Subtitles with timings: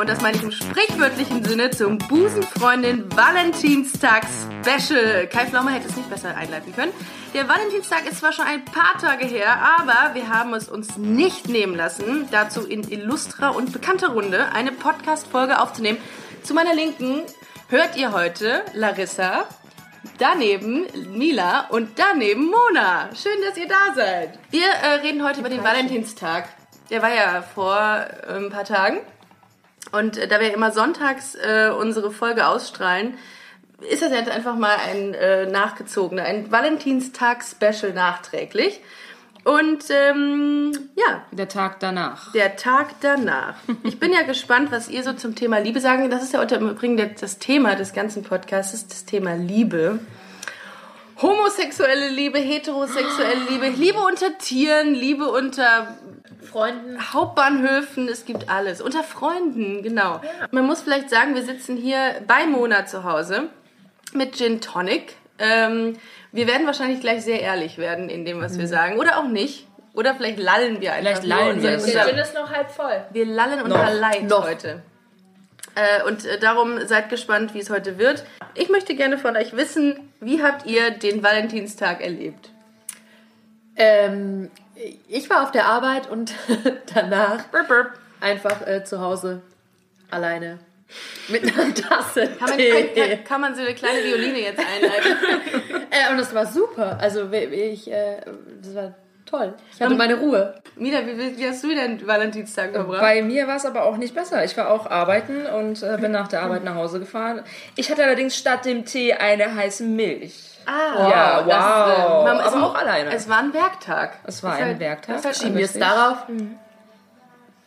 [0.00, 4.26] Und das meine ich im sprichwörtlichen Sinne, zum Busenfreundin Valentinstag
[4.62, 5.26] Special.
[5.26, 6.92] Kai Flaumer hätte es nicht besser einleiten können.
[7.34, 11.50] Der Valentinstag ist zwar schon ein paar Tage her, aber wir haben es uns nicht
[11.50, 15.98] nehmen lassen, dazu in illustrer und bekannter Runde eine Podcast-Folge aufzunehmen.
[16.42, 17.22] Zu meiner Linken
[17.68, 19.44] hört ihr heute Larissa,
[20.16, 23.10] daneben Mila und daneben Mona.
[23.14, 24.38] Schön, dass ihr da seid.
[24.50, 26.48] Wir äh, reden heute über den Valentinstag.
[26.88, 29.00] Der war ja vor äh, ein paar Tagen.
[29.92, 33.14] Und äh, da wir immer sonntags äh, unsere Folge ausstrahlen,
[33.88, 38.80] ist das jetzt einfach mal ein äh, nachgezogener, ein Valentinstag-Special nachträglich.
[39.42, 42.30] Und ähm, ja, Der Tag danach.
[42.32, 43.54] der Tag danach.
[43.84, 46.10] Ich bin ja gespannt, was ihr so zum Thema Liebe sagen.
[46.10, 50.00] Das ist ja unter im Übrigen das Thema des ganzen Podcasts, das Thema Liebe.
[51.22, 55.96] Homosexuelle Liebe, heterosexuelle Liebe, Liebe unter Tieren, Liebe unter
[56.42, 57.12] Freunden.
[57.12, 58.80] Hauptbahnhöfen, es gibt alles.
[58.80, 60.20] Unter Freunden, genau.
[60.50, 63.48] Man muss vielleicht sagen, wir sitzen hier bei Mona zu Hause
[64.12, 65.16] mit Gin Tonic.
[65.38, 65.96] Ähm,
[66.32, 68.98] wir werden wahrscheinlich gleich sehr ehrlich werden in dem, was wir sagen.
[68.98, 69.66] Oder auch nicht.
[69.94, 71.20] Oder vielleicht lallen wir einfach.
[71.20, 71.76] Vielleicht lallen wir.
[71.76, 73.04] Der Gin ist noch halb voll.
[73.10, 74.46] wir lallen Leid Noch.
[74.46, 74.82] heute.
[75.74, 78.24] Äh, und äh, darum seid gespannt, wie es heute wird.
[78.54, 82.50] Ich möchte gerne von euch wissen, wie habt ihr den Valentinstag erlebt?
[83.80, 84.50] Ähm,
[85.08, 86.32] ich war auf der Arbeit und
[86.94, 87.90] danach Burp, burp.
[88.20, 89.40] einfach äh, zu Hause
[90.10, 90.58] alleine
[91.28, 92.70] mit einer Tasse Kann man, Tee.
[92.94, 95.16] kann, kann, kann man so eine kleine Violine jetzt einleiten?
[95.92, 96.98] Äh, und das war super.
[97.00, 98.20] Also ich, äh,
[98.62, 98.94] das war
[99.30, 99.54] toll.
[99.72, 100.54] Ich hatte meine Ruhe.
[100.76, 103.00] Mila, wie, wie- hast du den Valentinstag verbracht?
[103.00, 104.44] Bei mir war es aber auch nicht besser.
[104.44, 107.42] Ich war auch arbeiten und äh, bin nach der Arbeit nach Hause gefahren.
[107.76, 110.58] Ich hatte allerdings statt dem Tee eine heiße Milch.
[110.66, 112.24] Ah, Ja, wow.
[112.24, 113.10] man- Aber auch alleine.
[113.14, 114.18] Es war ein Werktag.
[114.24, 115.22] Es war Das ist ein halt- Werktag.
[115.22, 116.18] das Schieben wir es darauf?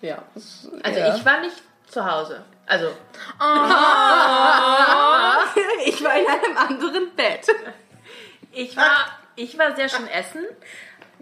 [0.01, 0.17] Ja.
[0.83, 1.15] Also Ja.
[1.15, 1.55] ich war nicht
[1.87, 2.43] zu Hause.
[2.65, 2.87] Also
[5.85, 7.45] ich war in einem anderen Bett.
[8.51, 10.45] ich war, ich war sehr schön essen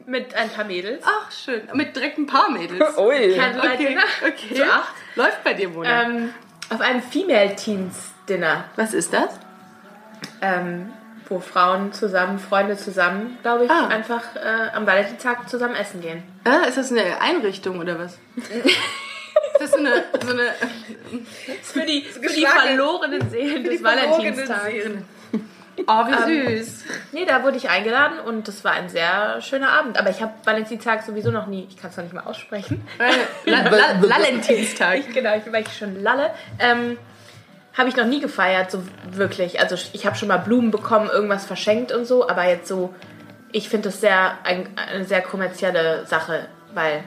[0.07, 1.03] mit ein paar Mädels.
[1.05, 1.61] Ach, schön.
[1.73, 2.79] Mit direkt ein paar Mädels.
[2.97, 3.35] Ui.
[3.35, 4.03] Candlelight Okay, Dinner.
[4.27, 4.55] okay.
[4.55, 4.93] Zu acht.
[5.15, 6.03] Läuft bei dir, Mona.
[6.03, 6.33] Ähm,
[6.69, 8.65] auf einem Female Teens Dinner.
[8.75, 9.29] Was ist das?
[10.41, 10.91] ähm,
[11.27, 13.87] wo Frauen zusammen, Freunde zusammen, glaube ich, Ah.
[13.87, 16.23] einfach äh, am Valentinstag zusammen essen gehen.
[16.43, 18.17] Ah, ist das eine Einrichtung oder was?
[18.35, 20.53] ist das so eine, so eine
[21.63, 24.61] Für die, für die verlorenen Seelen des Valentinstags.
[25.87, 26.83] Oh, wie süß.
[27.11, 29.97] Nee, da wurde ich eingeladen und das war ein sehr schöner Abend.
[29.99, 32.85] Aber ich habe Valentinstag sowieso noch nie, ich kann es noch nicht mal aussprechen.
[33.45, 34.99] Valentinstag.
[34.99, 36.31] Ich, genau, ich bin weil ich schon lalle.
[36.59, 36.97] Ähm,
[37.77, 39.59] habe ich noch nie gefeiert, so wirklich.
[39.59, 42.93] Also ich habe schon mal Blumen bekommen, irgendwas verschenkt und so, aber jetzt so,
[43.51, 47.03] ich finde das sehr ein, eine sehr kommerzielle Sache, weil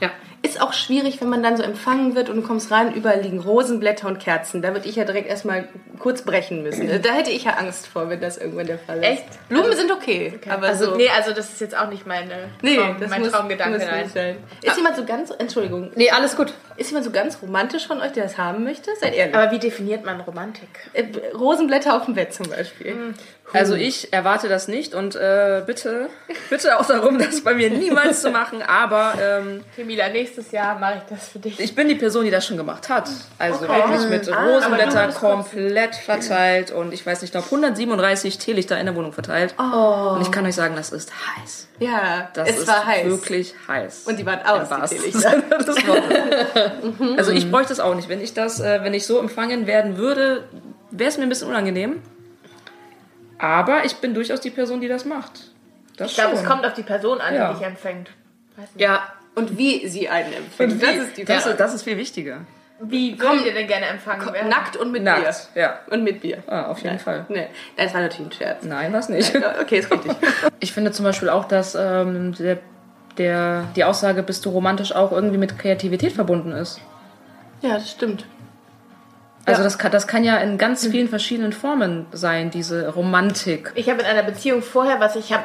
[0.00, 0.10] Ja.
[0.44, 3.38] Ist auch schwierig, wenn man dann so empfangen wird und du kommst rein, überall liegen
[3.38, 4.60] Rosenblätter und Kerzen.
[4.60, 5.68] Da würde ich ja direkt erstmal
[6.00, 6.88] kurz brechen müssen.
[7.02, 9.04] Da hätte ich ja Angst vor, wenn das irgendwann der Fall ist.
[9.04, 9.48] Echt?
[9.48, 10.96] Blumen Also- sind okay, aber also, so.
[10.96, 13.78] nee, also das ist jetzt auch nicht meine Nee, Traum, das mein muss, Traumgedanke.
[13.78, 14.36] muss nein.
[14.62, 16.52] Ist jemand so ganz, Entschuldigung, Nee, alles gut.
[16.76, 18.90] Ist jemand so ganz romantisch von euch, der das haben möchte?
[19.00, 19.34] Seid ehrlich.
[19.34, 20.68] Aber wie definiert man Romantik?
[20.92, 22.94] Äh, Rosenblätter auf dem Bett zum Beispiel.
[22.94, 23.14] Mhm.
[23.54, 26.08] Also ich erwarte das nicht und äh, bitte,
[26.48, 28.62] bitte auch darum, das bei mir niemals zu machen.
[28.62, 31.60] Aber ähm, Camila, nächstes Jahr mache ich das für dich.
[31.60, 33.10] ich bin die Person, die das schon gemacht hat.
[33.38, 33.68] Also Okay.
[33.90, 37.44] wirklich mit Ah, aber du Rosenblätter bist komplett verteilt und ich weiß nicht, ich glaube
[37.44, 39.54] 137 Teelichter in der Wohnung verteilt.
[39.58, 41.68] Und ich kann euch sagen, das ist heiß.
[41.78, 43.04] Ja, Das es ist war heiß.
[43.06, 44.04] wirklich heiß.
[44.06, 45.30] Und die waren aus, Im die Teelichter.
[45.30, 45.76] Sinne des
[46.82, 47.18] Wortes.
[47.18, 48.08] Also ich bräuchte es auch nicht.
[48.08, 50.48] Wenn ich das, äh, wenn ich so empfangen werden würde,
[50.90, 52.00] wäre es mir ein bisschen unangenehm.
[53.38, 55.50] Aber ich bin durchaus die Person, die das macht.
[55.96, 57.52] Das Ich glaube, es kommt auf die Person an, Ja.
[57.52, 58.10] die dich empfängt.
[58.56, 58.80] Weiß nicht.
[58.80, 59.02] Ja,
[59.34, 60.78] und wie sie einen empfinden.
[60.80, 62.40] Das ist die das, ist, das ist viel wichtiger.
[62.84, 64.48] Wie würdet ihr denn gerne empfangen werden?
[64.48, 65.22] Nackt und mit Nackt,
[65.54, 65.68] ja.
[65.86, 65.94] Bier.
[65.94, 66.42] Und mit Bier.
[66.48, 67.26] Ah, auf jeden Fall.
[67.28, 67.46] Nee,
[67.76, 68.64] das war natürlich ein Scherz.
[68.64, 69.32] Nein, das nicht.
[69.34, 70.12] Ja, Okay, ist richtig.
[70.60, 72.58] Ich finde zum Beispiel auch, dass ähm, der,
[73.18, 76.80] der, die Aussage, bist du romantisch, auch irgendwie mit Kreativität verbunden ist.
[77.60, 78.24] Ja, das stimmt.
[79.44, 79.64] Also Ja.
[79.64, 83.72] das, kann, das kann ja in ganz vielen verschiedenen Formen sein, diese Romantik.
[83.74, 85.44] Ich habe in einer Beziehung vorher, was ich habe,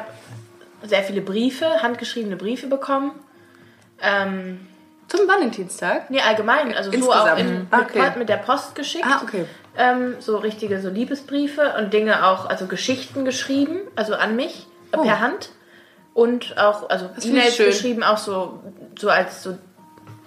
[0.84, 3.10] sehr viele Briefe, handgeschriebene Briefe bekommen.
[4.00, 4.60] Ähm,
[5.08, 6.08] Zum Valentinstag?
[6.10, 7.30] nee, allgemein, also so Insgesamt.
[7.32, 8.12] auch in, Ah, mit, okay.
[8.18, 9.04] mit der Post geschickt.
[9.08, 9.44] Ah, okay.
[9.76, 14.96] ähm, so richtige so Liebesbriefe und Dinge auch, also Geschichten geschrieben, also an mich äh,
[14.98, 15.02] Oh.
[15.02, 15.50] per Hand
[16.18, 18.60] und auch also E-Mails geschrieben, auch so
[18.98, 19.56] so als so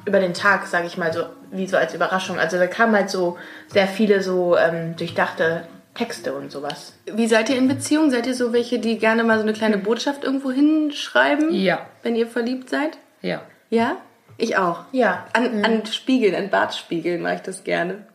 [0.06, 2.40] über den Tag, sage ich mal so, wie so als Überraschung.
[2.40, 6.94] Also da kamen halt so sehr viele so ähm, durchdachte Texte und sowas.
[7.06, 8.10] Wie seid ihr in Beziehung?
[8.10, 11.54] Seid ihr so welche, die gerne mal so eine kleine Botschaft irgendwo hinschreiben?
[11.54, 11.86] Ja.
[12.04, 12.98] Wenn ihr verliebt seid?
[13.22, 13.42] Ja.
[13.70, 13.98] Ja?
[14.38, 14.86] Ich auch.
[14.94, 15.28] Ja.
[15.34, 18.06] An, an Spiegeln, an Bartspiegeln mache ich das gerne.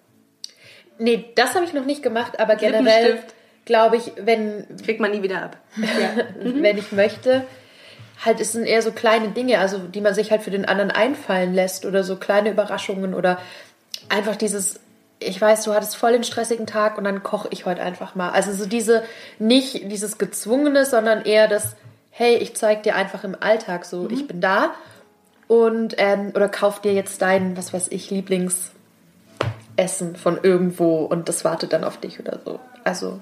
[0.98, 3.18] Nee, das habe ich noch nicht gemacht, aber generell
[3.66, 5.58] glaube ich, wenn, Kriegt man nie wieder ab.
[6.40, 7.44] wenn ich möchte,
[8.24, 10.90] halt es sind eher so kleine Dinge, also die man sich halt für den anderen
[10.90, 13.38] einfallen lässt oder so kleine Überraschungen oder
[14.08, 14.80] einfach dieses,
[15.18, 18.30] ich weiß, du hattest voll den stressigen Tag und dann koche ich heute einfach mal.
[18.30, 19.02] Also so diese,
[19.38, 21.76] nicht dieses Gezwungene, sondern eher das,
[22.10, 24.74] hey, ich zeig dir einfach im Alltag so, ich bin da
[25.48, 28.74] und, ähm, oder kauf dir jetzt dein, was weiß ich, Lieblingsessen
[30.16, 32.60] von irgendwo und das wartet dann auf dich oder so.
[32.82, 33.20] Also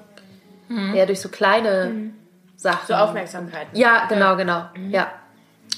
[0.94, 2.10] eher durch so kleine
[2.56, 2.86] Sachen.
[2.88, 3.66] So Aufmerksamkeit.
[3.72, 4.64] Ja, genau, genau.
[4.90, 5.08] Ja.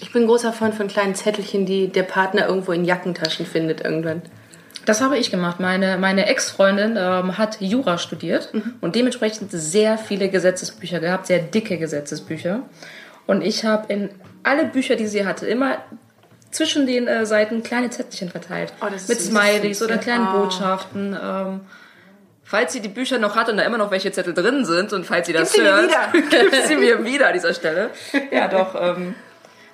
[0.01, 3.81] Ich bin ein großer Freund von kleinen Zettelchen, die der Partner irgendwo in Jackentaschen findet
[3.81, 4.23] irgendwann.
[4.85, 5.59] Das habe ich gemacht.
[5.59, 11.79] Meine, meine Ex-Freundin ähm, hat Jura studiert und dementsprechend sehr viele Gesetzesbücher gehabt, sehr dicke
[11.79, 12.61] Gesetzesbücher.
[13.27, 14.11] Und ich habe in
[14.45, 15.79] alle Bücher, die sie hatte, immer
[16.53, 18.73] zwischen den äh, Seiten kleine Zettelchen verteilt.
[18.81, 19.29] Oh, das ist mit süß.
[19.31, 20.01] Smileys oder Ja.
[20.01, 20.39] kleinen Oh.
[20.43, 21.17] Botschaften.
[21.21, 21.61] Ähm,
[22.47, 25.05] falls sie die Bücher noch hat und da immer noch welche Zettel drin sind und
[25.05, 26.41] falls sie das Gib sie mir hört, wieder.
[26.51, 27.91] gibt sie mir wieder an dieser Stelle.
[28.31, 28.75] Ja, doch.
[28.81, 29.15] Ähm,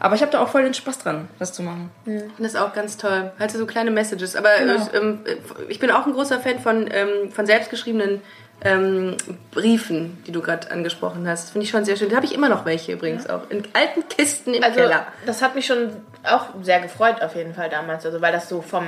[0.00, 1.90] aber ich habe da auch voll den Spaß dran, das zu machen.
[2.06, 3.30] Ich finde das auch ganz toll.
[3.38, 4.34] Halt so kleine Messages.
[4.34, 5.20] Aber ich, ähm,
[5.68, 8.20] ich bin auch ein großer Fan von, ähm, von selbstgeschriebenen
[8.64, 9.16] ähm,
[9.52, 11.50] Briefen, die du gerade angesprochen hast.
[11.50, 12.08] Finde ich schon sehr schön.
[12.08, 13.42] Da habe ich immer noch welche übrigens auch.
[13.50, 15.06] In alten Kisten im Also Keller.
[15.24, 15.90] das hat mich schon
[16.24, 18.86] auch sehr gefreut auf jeden Fall damals, also weil das so vom,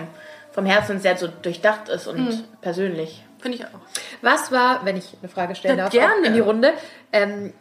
[0.53, 3.25] vom Herzen sehr so durchdacht ist und persönlich.
[3.45, 3.79] Finde ich auch.
[4.23, 6.29] Was war, wenn ich eine Frage stellen darf, gerne.
[6.29, 6.73] in die Runde,
[7.13, 7.53] ähm,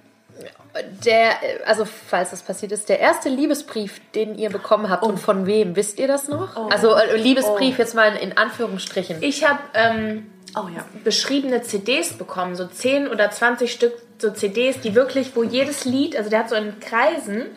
[1.04, 1.32] der,
[1.66, 5.76] also falls das passiert ist, der erste Liebesbrief, den ihr bekommen habt und von wem,
[5.76, 6.72] wisst ihr das noch?
[6.72, 9.22] Also äh, Liebesbrief jetzt mal in, in Anführungsstrichen.
[9.22, 10.86] Ich habe ähm, Oh ja.
[11.04, 16.16] beschriebene CDs bekommen, so 10 oder 20 Stück so CDs, die wirklich, wo jedes Lied,
[16.16, 17.48] also der hat so in Kreisen,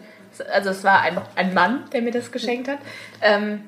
[0.53, 2.79] also es war ein, ein Mann, der mir das geschenkt hat,
[3.23, 3.63] ähm,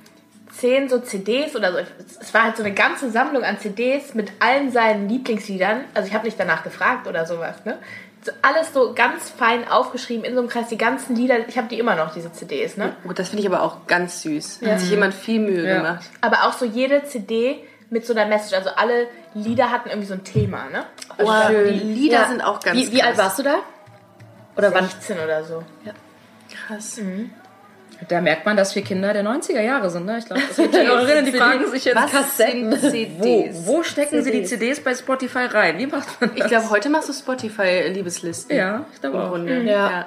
[0.50, 1.78] 10 so CDs oder so,
[2.20, 6.14] es war halt so eine ganze Sammlung an CDs mit allen seinen Lieblingsliedern, also ich
[6.14, 7.78] habe nicht danach gefragt oder sowas, ne?
[8.22, 11.68] So alles so ganz fein aufgeschrieben in so einem Kreis, die ganzen Lieder, ich habe
[11.68, 12.96] die immer noch, diese CDs, ne?
[13.04, 14.60] Gut, das finde ich aber auch ganz süß.
[14.66, 15.76] Hat sich jemand viel Mühe Ja.
[15.76, 16.04] gemacht.
[16.20, 17.58] Aber auch so jede CD
[17.90, 20.84] mit so einer Message, also alle Lieder hatten irgendwie so ein Thema, ne?
[21.16, 22.28] Also Oh, da- die Lieder Ja.
[22.28, 23.56] sind auch ganz Wie, wie alt warst du da?
[24.56, 24.84] Oder wann?
[24.88, 25.62] 16 oder so.
[26.66, 27.00] Krass.
[28.06, 30.06] Da merkt man, dass wir Kinder der 90er Jahre sind.
[30.06, 30.18] Ne?
[30.18, 32.70] Ich glaube, das gibt ja Hörerinnen, die fragen sich jetzt, Was Kassetten.
[32.76, 33.66] sind CDs?
[33.66, 35.78] Wo, wo stecken sie die CDs bei Spotify rein?
[35.78, 36.38] Wie macht man das?
[36.38, 38.56] Ich glaube, heute machst du Spotify-Liebeslisten.
[38.56, 39.30] Ja, ich glaube Im auch.
[39.30, 39.62] Grunde.
[39.62, 40.06] Ja.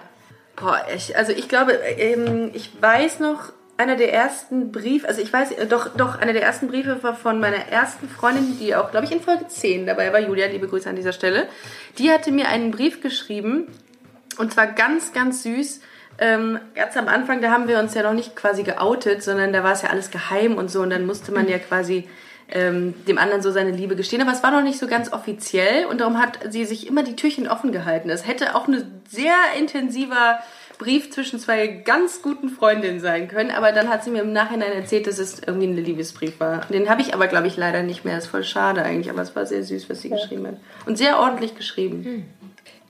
[0.56, 5.34] Boah, ich, also ich glaube, ähm, ich weiß noch, einer der ersten Briefe, also ich
[5.34, 8.92] weiß, äh, doch, doch, einer der ersten Briefe war von meiner ersten Freundin, die auch,
[8.92, 11.48] glaube ich, in Folge 10 dabei war, Julia, liebe Grüße an dieser Stelle.
[11.98, 13.68] Die hatte mir einen Brief geschrieben
[14.38, 15.82] und zwar ganz, ganz süß.
[16.22, 19.64] Ähm, ganz am Anfang, da haben wir uns ja noch nicht quasi geoutet, sondern da
[19.64, 22.08] war es ja alles geheim und so und dann musste man ja quasi
[22.52, 24.22] ähm, dem anderen so seine Liebe gestehen.
[24.22, 27.16] Aber es war noch nicht so ganz offiziell und darum hat sie sich immer die
[27.16, 28.12] Türchen offen gehalten.
[28.12, 30.40] Es hätte auch ein sehr intensiver
[30.78, 34.74] Brief zwischen zwei ganz guten Freundinnen sein können, aber dann hat sie mir im Nachhinein
[34.74, 36.68] erzählt, dass es irgendwie ein Liebesbrief war.
[36.68, 38.18] Den habe ich aber, glaube ich, leider nicht mehr.
[38.18, 40.58] Ist voll schade eigentlich, aber es war sehr süß, was sie geschrieben hat.
[40.86, 42.26] Und sehr ordentlich geschrieben.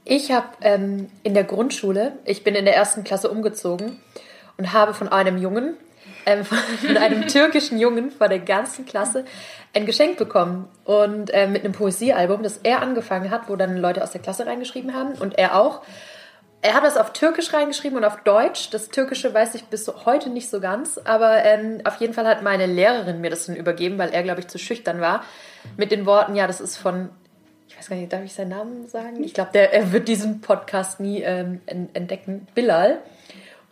[0.04, 4.00] Ich habe ähm, in der Grundschule, ich bin in der ersten Klasse umgezogen
[4.58, 5.76] und habe von einem Jungen,
[6.26, 9.26] ähm, von einem türkischen Jungen vor der ganzen Klasse
[9.74, 10.68] ein Geschenk bekommen.
[10.86, 14.46] Und äh, mit einem Poesiealbum, das er angefangen hat, wo dann Leute aus der Klasse
[14.46, 15.82] reingeschrieben haben und er auch.
[16.64, 18.70] Er hat das auf Türkisch reingeschrieben und auf Deutsch.
[18.70, 22.44] Das Türkische weiß ich bis heute nicht so ganz, aber ähm, auf jeden Fall hat
[22.44, 25.24] meine Lehrerin mir das dann übergeben, weil er, glaube ich, zu schüchtern war.
[25.76, 27.10] Mit den Worten, ja, das ist von
[27.82, 29.24] weiß gar nicht, darf ich seinen Namen sagen?
[29.24, 32.48] Ich glaube, er wird diesen Podcast nie ähm, en- entdecken.
[32.54, 33.02] Bilal.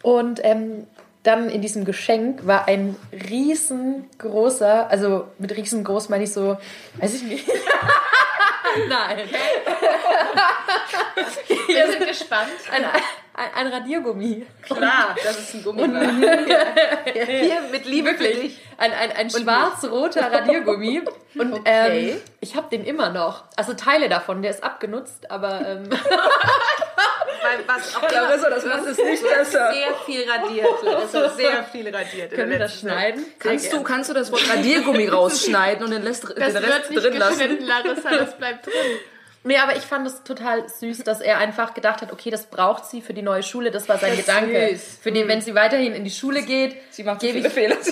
[0.01, 0.87] Und ähm,
[1.21, 6.57] dann in diesem Geschenk war ein riesengroßer, also mit riesengroß meine ich so,
[6.95, 7.47] weiß ich nicht.
[8.87, 9.29] Nein.
[11.67, 12.49] Wir sind gespannt.
[12.71, 12.85] Ein,
[13.39, 14.45] ein, ein Radiergummi.
[14.63, 15.81] Klar, das ist ein Gummi.
[17.13, 18.59] Hier mit Liebe für dich.
[18.77, 21.01] Ein, ein, ein schwarz-roter Radiergummi.
[21.35, 22.11] Und Okay.
[22.11, 23.43] ähm, ich habe den immer noch.
[23.55, 28.21] Also Teile davon, der ist abgenutzt, aber ähm, weil was auch immer.
[28.21, 29.71] Larissa, das macht es nicht besser.
[29.73, 31.29] Sehr viel radiert, Larissa.
[31.29, 32.33] Sehr viel radiert.
[32.33, 33.25] Können wir das schneiden?
[33.39, 36.89] Kannst du, kannst du das Wort Radiergummi rausschneiden und den, Rest, den Das Rest wird
[36.89, 37.39] nicht drin lassen?
[37.39, 38.73] geschnitten, Larissa, das bleibt drin.
[39.43, 42.85] Nee, aber ich fand es total süß, dass er einfach gedacht hat, okay, das braucht
[42.85, 43.71] sie für die neue Schule.
[43.71, 44.69] Das war sein Gedanke.
[44.71, 44.99] süß.
[45.01, 46.75] Für die, wenn sie weiterhin in die Schule geht.
[46.89, 47.77] Sie macht Gebe viele ich- Fehler.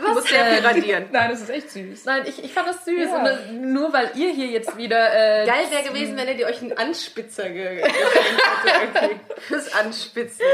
[0.00, 1.06] Du musst sehr viel radieren.
[1.12, 2.04] Nein, das ist echt süß.
[2.04, 2.94] Nein, ich, ich fand das süß.
[3.10, 3.16] Ja.
[3.18, 5.42] Und das, nur weil ihr hier jetzt wieder.
[5.42, 9.04] Äh, Geil wäre gewesen, wenn dir euch einen Anspitzer ge geschenkt hätte.
[9.06, 9.20] Okay.
[9.48, 10.44] Fürs Anspitzen.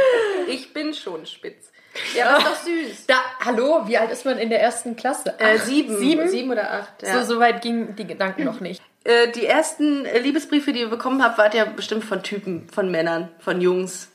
[0.46, 1.72] Ich bin schon spitz.
[2.14, 3.06] Ja, aber ist doch süß.
[3.06, 5.34] Da, hallo, wie alt ist man in der ersten Klasse?
[5.40, 5.98] Äh, sieben.
[5.98, 6.28] Sieben?
[6.28, 7.02] Sieben oder acht.
[7.02, 7.14] Ja.
[7.24, 8.80] So, so weit gingen die Gedanken noch nicht.
[9.04, 12.90] Äh, die ersten äh, Liebesbriefe, die ihr bekommen habt, wart ja bestimmt von Typen, von
[12.90, 14.08] Männern, von Jungs.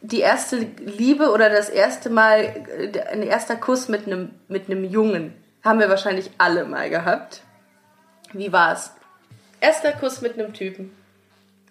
[0.00, 4.84] Die erste Liebe oder das erste Mal, äh, ein erster Kuss mit einem mit einem
[4.84, 7.42] Jungen, haben wir wahrscheinlich alle mal gehabt.
[8.32, 8.94] Wie war's?
[9.60, 10.92] Erster Kuss mit einem Typen.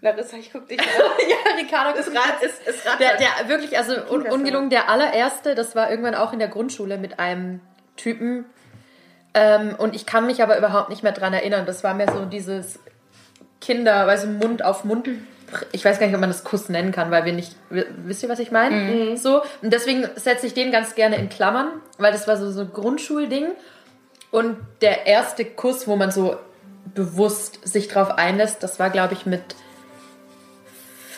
[0.02, 0.88] Larissa, ich guck dich an.
[1.30, 5.56] ja, Ricardo, Es rat, es, es rat Der, der wirklich, also un, ungelungen, der allererste,
[5.56, 7.62] das war irgendwann auch in der Grundschule mit einem
[7.98, 8.46] Typen.
[9.34, 11.66] Ähm, und ich kann mich aber überhaupt nicht mehr dran erinnern.
[11.66, 12.80] Das war mehr so dieses
[13.62, 15.08] Kinder, weißt du, Mund auf Mund.
[15.72, 17.56] Ich weiß gar nicht, ob man das Kuss nennen kann, weil wir nicht.
[17.70, 19.18] Wisst ihr, was ich meine?
[19.18, 19.42] So.
[19.62, 22.74] Und deswegen setze ich den ganz gerne in Klammern, weil das war so so ein
[22.74, 23.48] Grundschulding.
[24.32, 26.38] Und der erste Kuss, wo man so
[26.96, 29.44] bewusst sich drauf einlässt, das war, glaube ich, mit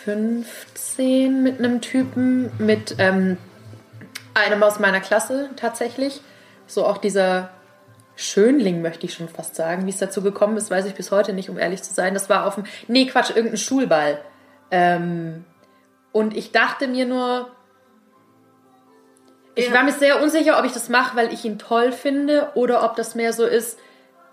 [0.03, 3.37] 15 mit einem Typen, mit ähm,
[4.33, 6.21] einem aus meiner Klasse tatsächlich.
[6.67, 7.49] So auch dieser
[8.15, 9.85] Schönling, möchte ich schon fast sagen.
[9.85, 12.13] Wie es dazu gekommen ist, weiß ich bis heute nicht, um ehrlich zu sein.
[12.13, 14.19] Das war auf dem, nee, Quatsch, irgendein Schulball.
[14.71, 15.45] Ähm,
[16.11, 17.49] und ich dachte mir nur,
[19.55, 22.83] ich war mir sehr unsicher, ob ich das mache, weil ich ihn toll finde oder
[22.83, 23.77] ob das mehr so ist,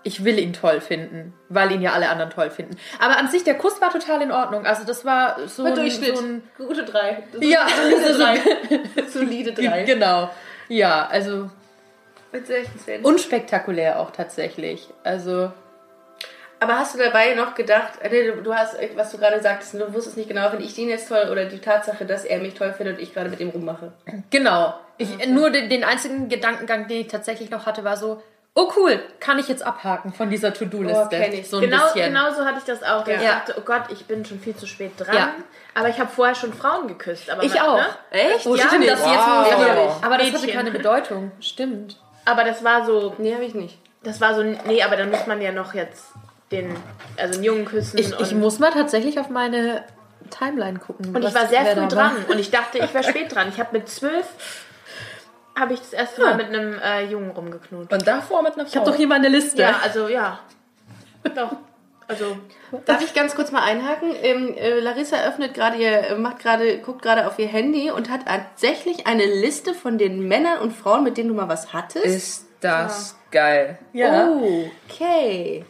[0.03, 2.75] ich will ihn toll finden, weil ihn ja alle anderen toll finden.
[2.99, 4.65] Aber an sich, der Kuss war total in Ordnung.
[4.65, 6.17] Also das war so ein, Durchschnitt.
[6.17, 7.23] So ein Gute drei.
[7.39, 9.05] ja, Solide so, drei.
[9.07, 9.83] Solide drei.
[9.83, 10.31] genau.
[10.69, 11.51] Ja, also
[12.31, 13.03] Mit 16.
[13.03, 14.87] unspektakulär auch tatsächlich.
[15.03, 15.51] Also
[16.59, 19.73] Aber hast du dabei noch gedacht, äh, nee, du- hast, äh, was du gerade sagtest,
[19.73, 22.53] du wusstest nicht genau, finde ich den jetzt toll oder die Tatsache, dass er mich
[22.53, 23.91] toll findet und ich gerade mit ihm rummache.
[24.29, 24.75] genau.
[24.97, 28.21] Ich, Nur den, den einzigen Gedankengang, den ich tatsächlich noch hatte, war so,
[28.53, 31.03] oh cool, kann ich jetzt abhaken von dieser To-Do-Liste.
[31.05, 31.49] Oh, kenn ich.
[31.49, 32.13] So ein Genau, bisschen.
[32.13, 33.07] genau so hatte ich das auch.
[33.07, 33.31] Ich Ja.
[33.39, 35.15] dachte, oh Gott, ich bin schon viel zu spät dran.
[35.15, 35.29] Ja.
[35.73, 37.31] Aber ich habe vorher schon Frauen geküsst.
[37.31, 37.77] Aber Ich man- auch.
[37.77, 37.87] Ne?
[38.11, 38.45] Echt?
[38.45, 39.07] Oh, Ja, stimmt, das wow.
[39.11, 39.97] jetzt wo Ja.
[40.03, 40.51] Aber das hatte Mädchen.
[40.53, 41.31] keine Bedeutung.
[41.39, 41.97] Stimmt.
[42.25, 43.77] Aber das war so, Nee, habe ich nicht.
[44.03, 46.05] das war so, nee, aber dann muss man ja noch jetzt
[46.51, 46.75] den,
[47.17, 47.97] also einen Jungen küssen.
[47.97, 49.83] Ich, ich muss mal tatsächlich auf meine
[50.29, 51.07] Timeline gucken.
[51.15, 51.87] und ich was- war sehr früh da war.
[51.87, 53.49] dran und ich dachte, ich wäre spät dran.
[53.49, 54.25] Ich habe mit zwölf,
[55.57, 57.91] habe ich das erste Mal mit einem äh, Jungen rumgeknutscht.
[57.91, 58.69] Und davor mit einer Frau.
[58.69, 59.61] Ich habe doch hier meine Liste.
[59.61, 60.39] Ja, also ja.
[61.35, 61.51] Doch.
[62.11, 62.37] Also,
[62.85, 64.13] Darf ich ganz kurz mal einhaken?
[64.21, 68.09] Ähm, äh, Larissa öffnet gerade ihr, äh, macht gerade, guckt gerade auf ihr Handy und
[68.09, 72.05] hat tatsächlich eine Liste von den Männern und Frauen, mit denen du mal was hattest.
[72.05, 73.79] Ist das geil.
[73.93, 74.29] ja.
[74.89, 75.65] Okay.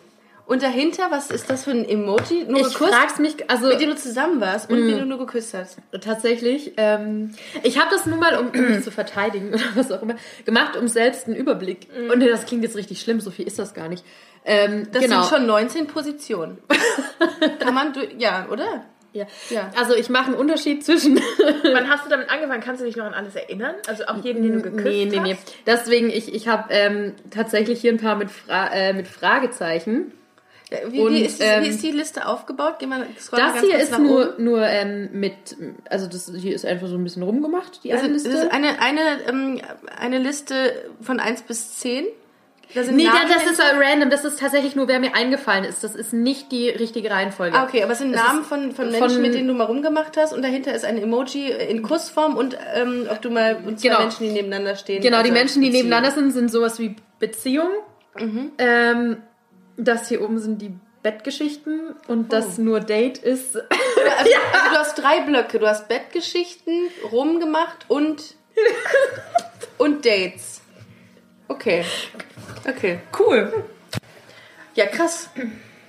[0.52, 2.44] Und dahinter, was ist das für ein Emoji?
[2.46, 2.94] Nur Ich geküsst?
[2.94, 5.78] frag's mich, also Mit dem du zusammen warst und wie du nur geküsst hast.
[6.02, 6.74] Tatsächlich.
[6.76, 10.76] Ähm, ich habe das nun mal, um mich zu verteidigen oder was auch immer, gemacht,
[10.76, 11.88] um selbst einen Überblick.
[12.12, 14.04] Und das klingt jetzt richtig schlimm, so viel ist das gar nicht.
[14.44, 15.22] Ähm, Das genau.
[15.22, 16.58] sind schon 19 Positionen.
[17.60, 18.84] Kann man, ja, oder?
[19.14, 19.28] ja.
[19.50, 19.72] Ja.
[19.78, 21.16] Also ich mache einen Unterschied zwischen.
[21.64, 22.62] wann hast du damit angefangen?
[22.62, 23.76] Kannst du dich noch an alles erinnern?
[23.88, 25.36] Also auch jeden, den du geküsst nee, nee, nee.
[25.36, 25.56] hast?
[25.66, 30.12] Deswegen, ich, ich habe ähm, tatsächlich hier ein paar mit, Fra äh, mit Fragezeichen.
[30.88, 32.76] Wie, Und, wie, ist, die- ähm, wie ist die Liste aufgebaut?
[32.80, 34.44] Geh mal, Das hier ist nur, oben.
[34.44, 35.34] nur ähm, mit,
[35.90, 38.30] also das hier ist einfach so ein bisschen rumgemacht, die Das eine ist, Liste.
[38.30, 39.62] das ist eine, eine, ähm,
[40.00, 42.06] eine Liste von 1 bis 10.
[42.74, 44.10] Da Nee, Namen das, ist random.
[44.10, 45.84] Das ist tatsächlich nur, wer mir eingefallen ist.
[45.84, 47.58] Das ist nicht die richtige Reihenfolge.
[47.58, 49.66] Ah, okay, aber es sind Das Namen von, von von- Menschen, mit denen du mal
[49.66, 53.90] rumgemacht hast und dahinter ist ein Emoji in Kussform und ähm, ob du mal zwei
[53.90, 54.00] Genau.
[54.00, 55.02] Menschen, die nebeneinander stehen.
[55.02, 55.90] Genau, die also Menschen, die Beziehung.
[55.90, 57.72] nebeneinander sind, sind sowas wie Beziehung.
[58.18, 58.52] Mhm.
[58.58, 59.18] Ähm,
[59.86, 60.74] das hier oben sind die
[61.04, 62.62] Bettgeschichten und das Oh.
[62.62, 63.56] nur Date ist.
[64.18, 65.60] Also, also du hast drei Blöcke.
[65.60, 66.74] Du hast Bettgeschichten,
[67.12, 68.36] rumgemacht und
[69.78, 70.62] und Dates.
[71.48, 71.86] Okay.
[72.68, 73.00] Okay.
[73.18, 73.52] Cool.
[74.76, 75.30] Ja, krass.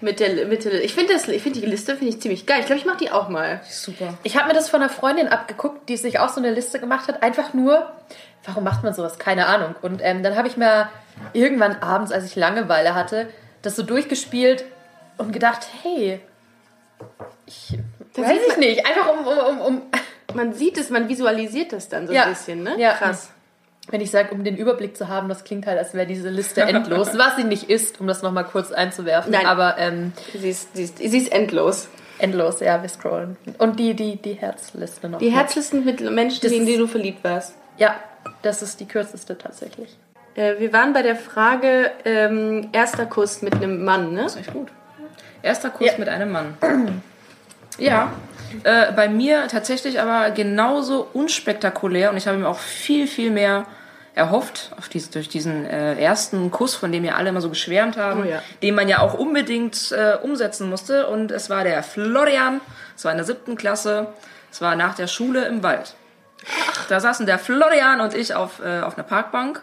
[0.00, 2.58] Mit der, mit der, ich finde das, ich finde die Liste finde ich ziemlich geil.
[2.60, 3.60] Ich glaube, ich mache die auch mal.
[3.68, 4.14] Super.
[4.24, 7.08] Ich habe mir das von einer Freundin abgeguckt, die sich auch so eine Liste gemacht
[7.08, 7.22] hat.
[7.22, 7.92] Einfach nur,
[8.44, 9.18] warum macht man sowas?
[9.18, 9.74] Keine Ahnung.
[9.80, 10.88] Und ähm, dann habe ich mir
[11.32, 13.28] irgendwann abends, als ich Langeweile hatte,
[13.62, 14.64] das so durchgespielt
[15.18, 16.20] und gedacht, hey,
[17.46, 17.78] ich
[18.14, 18.86] Das weiß ich nicht.
[18.86, 19.82] Einfach um, um, um, um
[20.34, 22.24] Man sieht es, man visualisiert das dann so Ja.
[22.24, 22.74] ein bisschen, ne?
[22.78, 22.94] Ja.
[22.94, 23.30] Krass.
[23.88, 26.60] Wenn ich sage, um den Überblick zu haben, das klingt halt, als wäre diese Liste
[26.62, 27.18] endlos.
[27.18, 29.32] Was sie nicht ist, um das nochmal kurz einzuwerfen.
[29.32, 29.44] Nein.
[29.46, 31.88] Aber ähm, Sie ist, sie, ist, sie ist endlos.
[32.18, 33.36] Endlos, ja, wir scrollen.
[33.58, 35.18] Und die, die, die Herzliste noch.
[35.18, 37.54] Die Herzlisten mit Menschen, Das in die du verliebt warst.
[37.78, 37.96] Ja,
[38.42, 39.96] das ist die kürzeste tatsächlich.
[40.34, 44.22] Äh, wir waren bei der Frage ähm, erster Kuss mit einem Mann, ne?
[44.24, 44.68] Das ist echt gut.
[45.42, 45.92] Erster Kuss Ja.
[45.98, 47.02] mit einem Mann.
[47.78, 48.12] Ja,
[48.64, 53.64] äh, bei mir tatsächlich aber genauso unspektakulär und ich habe mir auch viel, viel mehr
[54.14, 58.22] erhofft dies, durch diesen äh, ersten Kuss, von dem ja alle immer so geschwärmt haben,
[58.22, 58.42] Oh ja.
[58.62, 61.06] den man ja auch unbedingt äh, umsetzen musste.
[61.06, 62.60] Und es war der Florian,
[62.94, 64.08] es war in der siebten Klasse,
[64.50, 65.94] es war nach der Schule im Wald.
[66.90, 69.62] Da saßen der Florian und ich auf, äh, auf einer Parkbank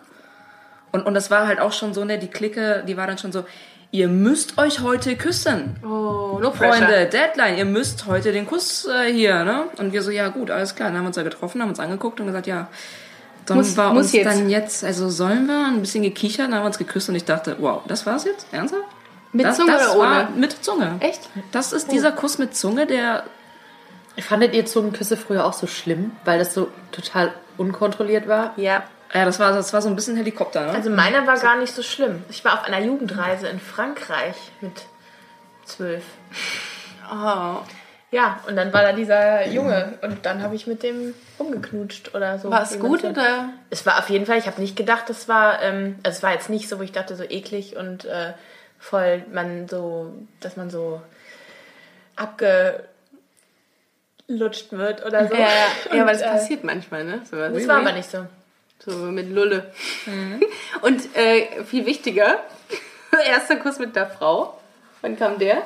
[0.92, 3.32] und, und das war halt auch schon so, ne, die Clique, die war dann schon
[3.32, 3.46] so,
[3.92, 5.78] ihr müsst euch heute küssen.
[5.84, 9.66] Oh, no Freunde, Deadline, ihr müsst heute den Kuss äh, hier, ne?
[9.78, 10.90] Und wir so, ja gut, alles klar.
[10.90, 12.68] Dann haben wir uns da getroffen, haben uns angeguckt und gesagt, ja,
[13.48, 14.26] sollen Muss- wir muss uns jetzt.
[14.26, 17.26] dann jetzt, also sollen wir ein bisschen gekichert, dann haben wir uns geküsst und ich
[17.26, 18.46] dachte, wow, das war's jetzt?
[18.52, 18.84] Ernsthaft?
[19.32, 20.10] Mit das, Zunge das oder ohne?
[20.10, 20.96] War mit Zunge.
[21.00, 21.22] Echt?
[21.52, 23.24] Das ist dieser Kuss mit Zunge, der
[24.22, 28.54] Fandet ihr Zungenküsse früher auch so schlimm, weil das so total unkontrolliert war?
[28.58, 28.84] Ja.
[29.14, 30.72] Ja, das war, das war so ein bisschen Helikopter, ne?
[30.74, 32.24] Also meiner war gar nicht so schlimm.
[32.30, 34.74] Ich war auf einer Jugendreise in Frankreich mit
[35.66, 36.04] zwölf.
[37.12, 37.58] Oh.
[38.12, 42.40] Ja, und dann war da dieser Junge und dann habe ich mit dem rumgeknutscht oder
[42.40, 42.50] so.
[42.50, 43.50] War es gut man- oder?
[43.70, 46.34] Es war auf jeden Fall, ich habe nicht gedacht, das war, ähm, also es war
[46.34, 48.34] jetzt nicht so, wo ich dachte, so eklig und äh,
[48.80, 51.02] voll, man so, dass man so
[52.16, 52.82] abgelutscht
[54.72, 55.36] wird oder so.
[55.36, 55.48] Ja, ja,
[55.94, 57.22] ja, aber das Und, äh, passiert manchmal, ne?
[57.30, 57.54] Sowas.
[57.54, 58.26] Das war aber nicht so.
[58.80, 59.72] So mit Lulle.
[60.82, 62.40] Und äh, viel wichtiger,
[63.28, 64.58] erster Kuss mit der Frau.
[65.02, 65.64] Wann kam der?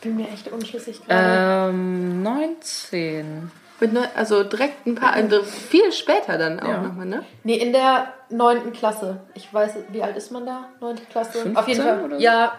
[0.00, 1.70] Bin mir echt unschlüssig gerade.
[1.70, 3.50] ähm, 19.
[3.80, 6.82] Mit neu, also direkt ein paar, also viel später dann auch Ja.
[6.82, 7.24] nochmal, ne?
[7.44, 9.20] Nee, in der neunten Klasse.
[9.34, 10.68] Ich weiß, wie alt ist man da?
[10.80, 11.32] Neunte Klasse?
[11.42, 12.04] 15 Auf jeden Fall.
[12.04, 12.22] oder so?
[12.22, 12.58] Ja,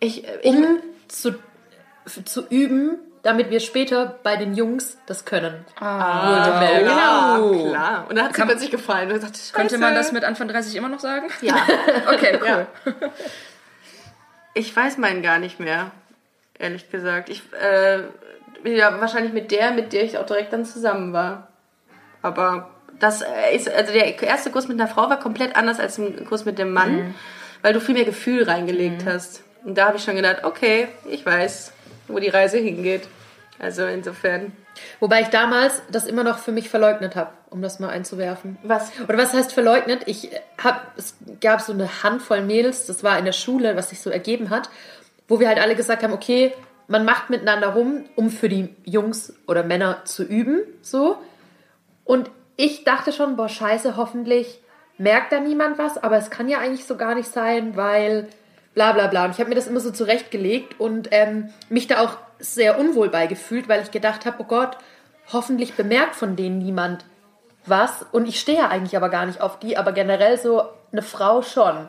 [0.00, 1.30] Ich, ich, um zu,
[2.06, 5.64] f- zu üben, damit wir später bei den Jungs das können.
[5.80, 7.68] ja, Oh.
[7.70, 8.06] klar.
[8.08, 9.10] Und dann hat sie Kann- plötzlich gefallen.
[9.12, 11.28] Und dachte, Könnte man das mit Anfang 30 immer noch sagen?
[11.40, 11.56] Ja.
[12.12, 12.46] Okay, cool.
[12.46, 12.66] Ja.
[14.54, 15.90] Ich weiß meinen gar nicht mehr,
[16.58, 17.28] ehrlich gesagt.
[17.28, 18.00] Ich, äh,
[18.64, 21.48] ja, wahrscheinlich mit der, mit der ich auch direkt dann zusammen war.
[22.22, 25.98] Aber das äh, ist, also der erste Kuss mit einer Frau war komplett anders als
[25.98, 27.14] ein Kuss mit dem Mann,
[27.62, 29.42] weil du viel mehr Gefühl reingelegt hast.
[29.64, 31.72] Und da habe ich schon gedacht, okay, ich weiß,
[32.08, 33.08] wo die Reise hingeht.
[33.58, 34.52] Also insofern.
[35.00, 38.56] Wobei ich damals das immer noch für mich verleugnet habe, um das mal einzuwerfen.
[38.62, 38.92] Was?
[39.02, 40.02] Oder was heißt verleugnet?
[40.06, 40.30] Ich
[40.62, 44.10] hab, es gab so eine Handvoll Mädels, das war in der Schule, was sich so
[44.10, 44.70] ergeben hat,
[45.26, 46.54] wo wir halt alle gesagt haben, okay,
[46.86, 51.18] man macht miteinander rum, um für die Jungs oder Männer zu üben, so.
[52.04, 54.60] Und ich dachte schon, boah, scheiße, hoffentlich
[54.96, 58.28] merkt da niemand was, aber es kann ja eigentlich so gar nicht sein, weil
[58.78, 59.24] bla bla bla.
[59.24, 63.08] Und ich habe mir das immer so zurechtgelegt und ähm, mich da auch sehr unwohl
[63.08, 64.78] beigefühlt, weil ich gedacht habe, oh Gott,
[65.32, 67.04] hoffentlich bemerkt von denen niemand
[67.66, 68.06] was.
[68.12, 70.62] Und ich stehe ja eigentlich aber gar nicht auf die, aber generell so
[70.92, 71.88] eine Frau schon.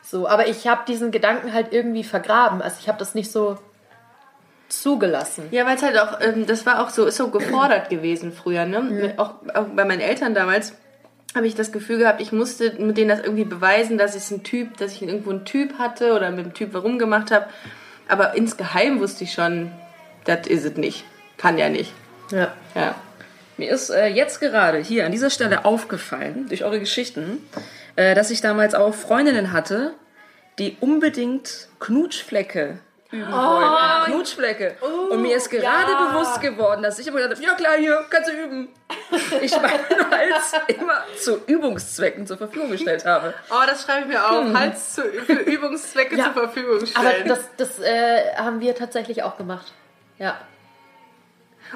[0.00, 2.62] So, aber ich habe diesen Gedanken halt irgendwie vergraben.
[2.62, 3.58] Also ich habe das nicht so
[4.68, 5.48] zugelassen.
[5.50, 8.64] Ja, weil es halt auch, ähm, das war auch so, ist so gefordert gewesen früher,
[8.64, 9.14] ne?
[9.16, 10.72] Auch, auch bei meinen Eltern damals
[11.34, 14.42] habe ich das Gefühl gehabt, ich musste mit denen das irgendwie beweisen, dass ich ein
[14.42, 17.46] Typ, dass ich irgendwo einen Typ hatte oder mit dem Typ rumgemacht habe.
[18.08, 19.70] Aber insgeheim wusste ich schon,
[20.24, 21.04] das is es nicht.
[21.36, 21.92] Kann ja nicht.
[22.30, 22.52] Ja.
[22.74, 22.94] Ja.
[23.56, 27.38] Mir ist äh, jetzt gerade hier an dieser Stelle aufgefallen, durch eure Geschichten,
[27.96, 29.94] äh, dass ich damals auch Freundinnen hatte,
[30.58, 32.78] die unbedingt Knutschflecke
[33.10, 34.12] üben wollten.
[34.12, 34.76] Knutschflecke.
[35.10, 38.30] Und mir ist gerade bewusst geworden, dass ich immer gedacht habe, ja klar, hier, kannst
[38.30, 38.68] du üben.
[39.40, 43.34] Ich meine, als immer zu Übungszwecken zur Verfügung gestellt habe.
[43.50, 44.52] Oh, das schreibe ich mir auf.
[44.54, 46.24] Hals zu, für Übungszwecke Ja.
[46.24, 47.28] zur Verfügung Aber stellen.
[47.28, 49.72] das, das äh, haben wir tatsächlich auch gemacht.
[50.18, 50.36] Ja.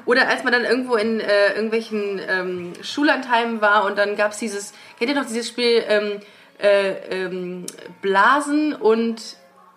[0.07, 4.38] Oder als man dann irgendwo in äh, irgendwelchen ähm, Schullandheimen war und dann gab es
[4.38, 6.21] dieses, kennt ihr noch dieses Spiel ähm,
[6.59, 6.92] äh,
[7.25, 7.66] ähm,
[8.01, 9.37] Blasen und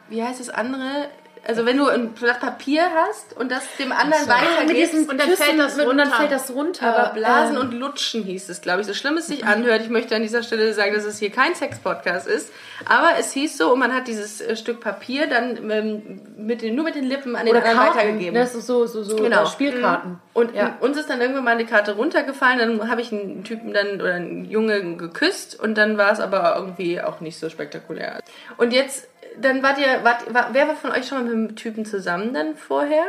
[0.09, 1.09] wie heißt das andere?
[1.47, 5.09] Also wenn du ein Blatt Papier hast und das dem anderen weitergibst.
[5.09, 6.15] und dann fällt das und dann runter.
[6.17, 6.87] fällt das runter.
[6.95, 8.87] Aber Blasen Ähm, und Lutschen hieß es, glaube ich.
[8.87, 9.81] So schlimm es sich anhört.
[9.81, 12.51] Ich möchte an dieser Stelle sagen, dass es hier kein Sex-Podcast ist.
[12.85, 16.73] Aber es hieß so, und man hat dieses äh, Stück Papier dann ähm, mit den,
[16.75, 18.33] nur mit den Lippen an den oder anderen Karten, weitergegeben.
[18.33, 19.43] ne, so, so, so, so Genau.
[19.43, 20.19] äh, Spielkarten.
[20.33, 20.75] Und Ja.
[20.81, 24.15] uns ist dann irgendwann mal eine Karte runtergefallen, dann habe ich einen Typen dann oder
[24.15, 28.19] einen Jungen geküsst und dann war es aber irgendwie auch nicht so spektakulär.
[28.57, 29.07] Und jetzt,
[29.41, 32.33] dann wart ihr, wart, war, wer war von euch schon mal mit einem Typen zusammen
[32.33, 33.03] dann vorher?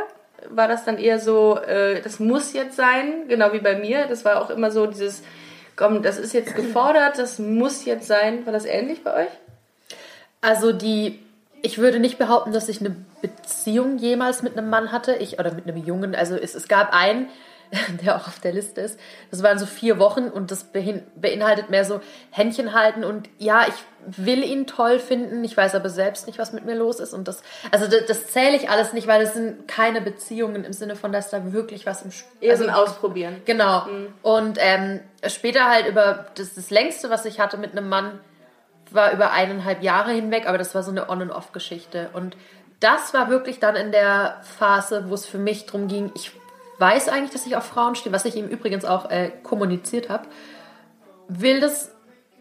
[0.49, 4.05] War das dann eher so, äh, das muss jetzt sein, genau wie bei mir?
[4.07, 5.23] Das war auch immer so dieses,
[5.75, 8.45] komm, das ist jetzt gefordert, das muss jetzt sein.
[8.45, 9.31] War das ähnlich bei euch?
[10.41, 11.19] Also die,
[11.61, 15.15] ich würde nicht behaupten, dass ich eine Beziehung jemals mit einem Mann hatte.
[15.15, 16.15] Ich, oder mit einem Jungen.
[16.15, 17.29] Also es, es gab einen,
[18.03, 18.99] der auch auf der Liste ist.
[19.31, 22.01] Das waren so vier Wochen und das beinhaltet mehr so
[22.31, 23.73] Händchen halten und ja, ich
[24.05, 27.27] will ihn toll finden, ich weiß aber selbst nicht, was mit mir los ist und
[27.27, 30.95] das, also das, das zähle ich alles nicht, weil das sind keine Beziehungen im Sinne
[30.95, 33.41] von, dass da wirklich was im Spiel Eher so ein Ausprobieren.
[33.45, 33.85] Genau.
[34.21, 38.19] Und ähm, später halt über das, das längste, was ich hatte mit einem Mann,
[38.91, 42.09] war über eineinhalb Jahre hinweg, aber das war so eine On- and Off-Geschichte.
[42.13, 42.37] Und
[42.79, 46.31] das war wirklich dann in der Phase, wo es für mich darum ging, ich
[46.79, 50.27] weiß eigentlich, dass ich auf Frauen stehe, was ich ihm übrigens auch äh, kommuniziert habe,
[51.27, 51.91] will das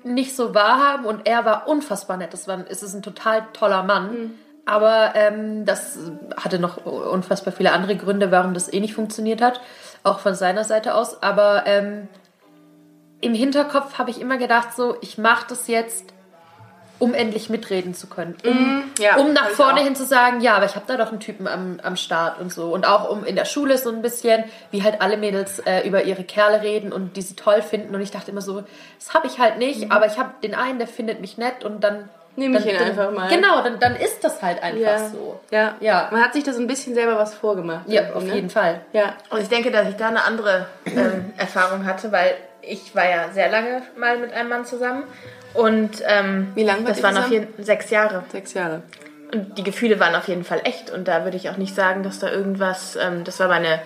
[0.05, 2.33] nicht so wahrhaben und er war unfassbar nett.
[2.33, 4.35] Das war, es ist ein total toller Mann.
[4.68, 5.96] Aber ähm, das
[6.37, 9.61] hatte noch unfassbar viele andere Gründe, warum das eh nicht funktioniert hat,
[10.03, 11.22] auch von seiner Seite aus.
[11.22, 12.09] Aber ähm,
[13.20, 16.12] im Hinterkopf habe ich immer gedacht, so, ich mache das jetzt,
[16.98, 18.37] um endlich mitreden zu können.
[18.44, 21.20] Um, ja, um nach vorne hin zu sagen, ja, aber ich habe da doch einen
[21.20, 22.72] Typen am, am Start und so.
[22.72, 26.04] Und auch um in der Schule so ein bisschen, wie halt alle Mädels äh, über
[26.04, 27.94] ihre Kerle reden und die sie toll finden.
[27.94, 28.62] Und ich dachte immer so,
[28.98, 31.85] das habe ich halt nicht, aber ich habe den einen, der findet mich nett und
[31.85, 32.09] dann...
[32.38, 33.28] Nehm ich dann, ihn dann, einfach mal.
[33.30, 35.09] Genau, dann, dann ist das halt einfach Ja.
[35.09, 35.40] so.
[35.50, 35.74] Ja.
[35.80, 36.09] Ja.
[36.12, 37.88] Man hat sich da so ein bisschen selber was vorgemacht.
[37.88, 38.35] Ja, auf ne?
[38.35, 38.82] jeden Fall.
[38.92, 39.14] Ja.
[39.30, 43.30] Und ich denke, dass ich da eine andere ähm, Erfahrung hatte, weil ich war ja
[43.32, 45.04] sehr lange mal mit einem Mann zusammen.
[45.57, 48.25] Und ähm, Wie lange Das ihr waren auf jeden sechs Jahre.
[48.31, 48.83] Sechs Jahre.
[49.33, 50.90] Und die Gefühle waren auf jeden Fall echt.
[50.90, 52.97] Und da würde ich auch nicht sagen, dass da irgendwas.
[52.97, 53.81] Ähm, das war meine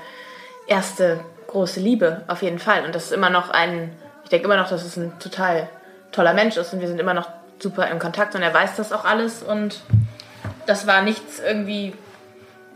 [0.66, 2.84] erste große Liebe, auf jeden Fall.
[2.84, 3.92] Und das ist immer noch ein.
[4.24, 5.68] Ich denke immer noch, dass es ein total
[6.12, 6.72] toller Mensch ist.
[6.72, 7.28] Und wir sind immer noch
[7.58, 8.34] super im Kontakt.
[8.34, 9.42] Und er weiß das auch alles.
[9.42, 9.80] Und
[10.66, 11.94] das war nichts irgendwie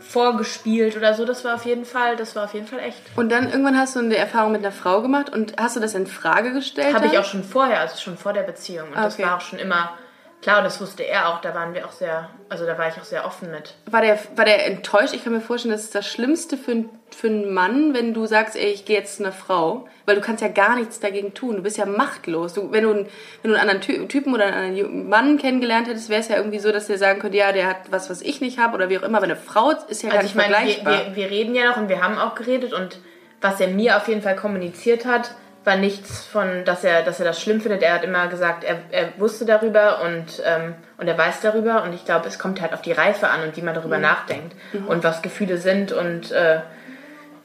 [0.07, 1.25] vorgespielt oder so.
[1.25, 2.99] Das war auf jeden Fall, das war auf jeden Fall echt.
[3.15, 5.93] Und dann irgendwann hast du eine Erfahrung mit einer Frau gemacht und hast du das
[5.95, 6.95] in Frage gestellt?
[6.95, 8.89] Habe ich auch schon vorher, also schon vor der Beziehung.
[8.89, 9.23] Und Ah, das okay.
[9.23, 9.97] war auch schon immer
[10.45, 11.41] klar, und das wusste er auch.
[11.41, 13.73] Da waren wir auch sehr, also da war ich auch sehr offen mit.
[13.87, 15.13] War der, war der enttäuscht?
[15.13, 18.25] Ich kann mir vorstellen, das ist das Schlimmste für, einen- für einen Mann, wenn du
[18.27, 19.87] sagst, ey, ich gehe jetzt zu einer Frau.
[20.05, 21.55] Weil du kannst ja gar nichts dagegen tun.
[21.57, 22.53] Du bist ja machtlos.
[22.53, 23.07] Du, wenn, du, einen-
[23.41, 26.37] wenn du einen anderen Ty Typen oder einen anderen Mann kennengelernt hättest, wäre es ja
[26.37, 28.87] irgendwie so, dass der sagen könnte, ja, der hat was, was ich nicht habe oder
[28.89, 29.17] wie auch immer.
[29.17, 31.07] Aber eine Frau ist ja gar Also nicht ich meine, wir, vergleichbar.
[31.07, 32.99] wir, wir reden ja noch und wir haben auch geredet und
[33.41, 35.31] was er mir auf jeden Fall kommuniziert hat,
[35.65, 37.81] war nichts von, dass er, dass er das schlimm findet.
[37.81, 41.93] Er hat immer gesagt, er, er wusste darüber und, ähm, und er weiß darüber und
[41.93, 44.55] ich glaube, es kommt halt auf die Reife an und wie man darüber nachdenkt
[44.87, 46.59] und was Gefühle sind und äh,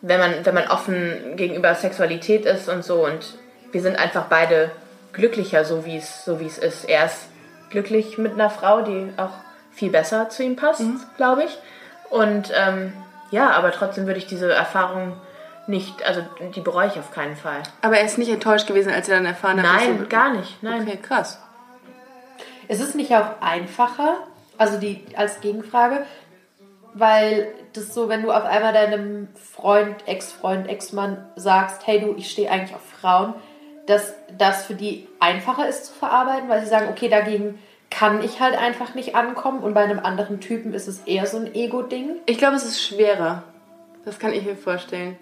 [0.02, 3.34] wenn man, wenn man offen gegenüber Sexualität ist und so und
[3.72, 4.70] wir sind einfach beide
[5.12, 6.88] glücklicher, so wie es, so wie es ist.
[6.88, 7.28] Er ist
[7.70, 9.32] glücklich mit einer Frau, die auch
[9.72, 10.82] viel besser zu ihm passt,
[11.16, 11.58] glaube ich.
[12.10, 12.92] Und ähm,
[13.30, 15.16] ja, aber trotzdem würde ich diese Erfahrung
[15.70, 16.22] nicht, also
[16.54, 17.62] die bereue ich auf keinen Fall.
[17.82, 20.32] Aber er ist nicht enttäuscht gewesen, als er dann erfahren hat, dass Nein, du- gar
[20.34, 20.62] nicht.
[20.62, 20.82] Nein.
[20.82, 21.40] Okay, krass.
[22.68, 24.18] Es ist nicht auch einfacher,
[24.58, 26.04] also die als Gegenfrage,
[26.94, 32.30] weil das so, wenn du auf einmal deinem Freund, Ex-Freund, Ex-Mann sagst, hey du, ich
[32.30, 33.34] stehe eigentlich auf Frauen,
[33.86, 37.58] dass das für die einfacher ist zu verarbeiten, weil sie sagen, okay, dagegen
[37.90, 41.38] kann ich halt einfach nicht ankommen und bei einem anderen Typen ist es eher so
[41.38, 42.16] ein Ego-Ding.
[42.26, 43.42] Ich glaube, es ist schwerer.
[44.04, 45.16] Das kann ich mir vorstellen.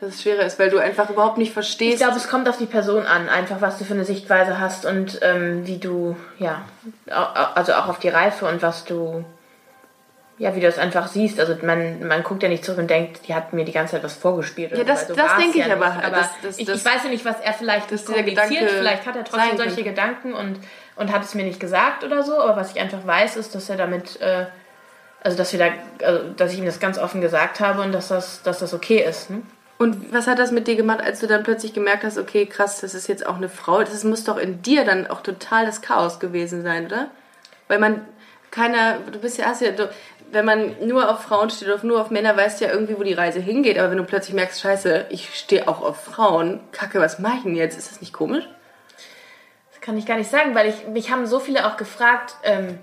[0.00, 1.94] Dass es schwerer ist, weil du einfach überhaupt nicht verstehst.
[1.94, 4.86] Ich glaube, es kommt auf die Person an, einfach was du für eine Sichtweise hast
[4.86, 6.62] und ähm, wie du, ja,
[7.54, 9.24] also auch auf die Reife und was du,
[10.38, 11.40] ja, wie du das einfach siehst.
[11.40, 14.04] Also man, man guckt ja nicht zurück und denkt, die hat mir die ganze Zeit
[14.04, 14.70] was vorgespielt.
[14.70, 15.96] Ja, das- so, das denke ich ja aber nicht.
[15.96, 18.70] halt, aber das- das- ich, das- ich weiß ja nicht, was er vielleicht dieser kommuniziert.
[18.70, 19.82] Vielleicht hat er trotzdem solche.
[19.82, 20.60] Gedanken und,
[20.94, 22.40] und hat es mir nicht gesagt oder so.
[22.40, 24.46] Aber was ich einfach weiß, ist, dass er damit, äh,
[25.24, 28.06] also dass wir da, also, dass ich ihm das ganz offen gesagt habe und dass
[28.06, 29.30] das, dass das okay ist.
[29.30, 29.42] Ne?
[29.78, 32.80] Und was hat das mit dir gemacht, als du dann plötzlich gemerkt hast, okay, krass,
[32.80, 33.78] das ist jetzt auch eine Frau?
[33.80, 37.10] Das muss doch in dir dann auch total das Chaos gewesen sein, oder?
[37.68, 38.04] Weil man
[38.50, 39.88] keiner, du bist ja, hast ja, du,
[40.32, 43.04] wenn man nur auf Frauen steht oder nur auf Männer, weißt du ja irgendwie, wo
[43.04, 43.78] die Reise hingeht.
[43.78, 47.42] Aber wenn du plötzlich merkst, scheiße, ich stehe auch auf Frauen, kacke, was mache ich
[47.44, 47.78] denn jetzt?
[47.78, 48.48] Ist das nicht komisch?
[49.70, 52.80] Das kann ich gar nicht sagen, weil ich, mich haben so viele auch gefragt, ähm,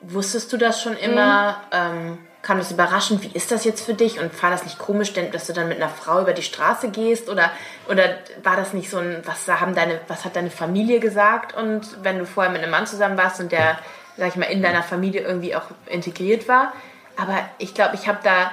[0.00, 1.60] wusstest du das schon immer?
[1.70, 3.22] Ähm, kam das überraschend?
[3.22, 4.18] Wie ist das jetzt für dich?
[4.18, 6.90] Und war das nicht komisch, denn, dass du dann mit einer Frau über die Straße
[6.90, 7.28] gehst?
[7.28, 7.52] Oder,
[7.88, 11.56] oder war das nicht so ein, was, haben deine, was hat deine Familie gesagt?
[11.56, 13.78] Und wenn du vorher mit einem Mann zusammen warst und der,
[14.16, 16.72] sag ich mal, in deiner Familie irgendwie auch integriert war.
[17.16, 18.50] Aber ich glaube, ich habe da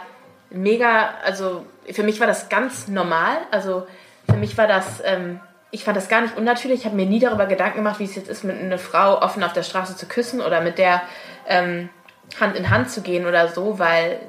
[0.52, 3.38] mega, also für mich war das ganz normal.
[3.50, 3.88] Also
[4.30, 5.40] für mich war das, ähm,
[5.72, 6.82] ich fand das gar nicht unnatürlich.
[6.82, 9.44] Ich habe mir nie darüber Gedanken gemacht, wie es jetzt ist, mit einer Frau offen
[9.44, 11.02] auf der Straße zu küssen oder mit der
[11.48, 11.90] ähm,
[12.40, 14.20] Hand in Hand zu gehen oder so, weil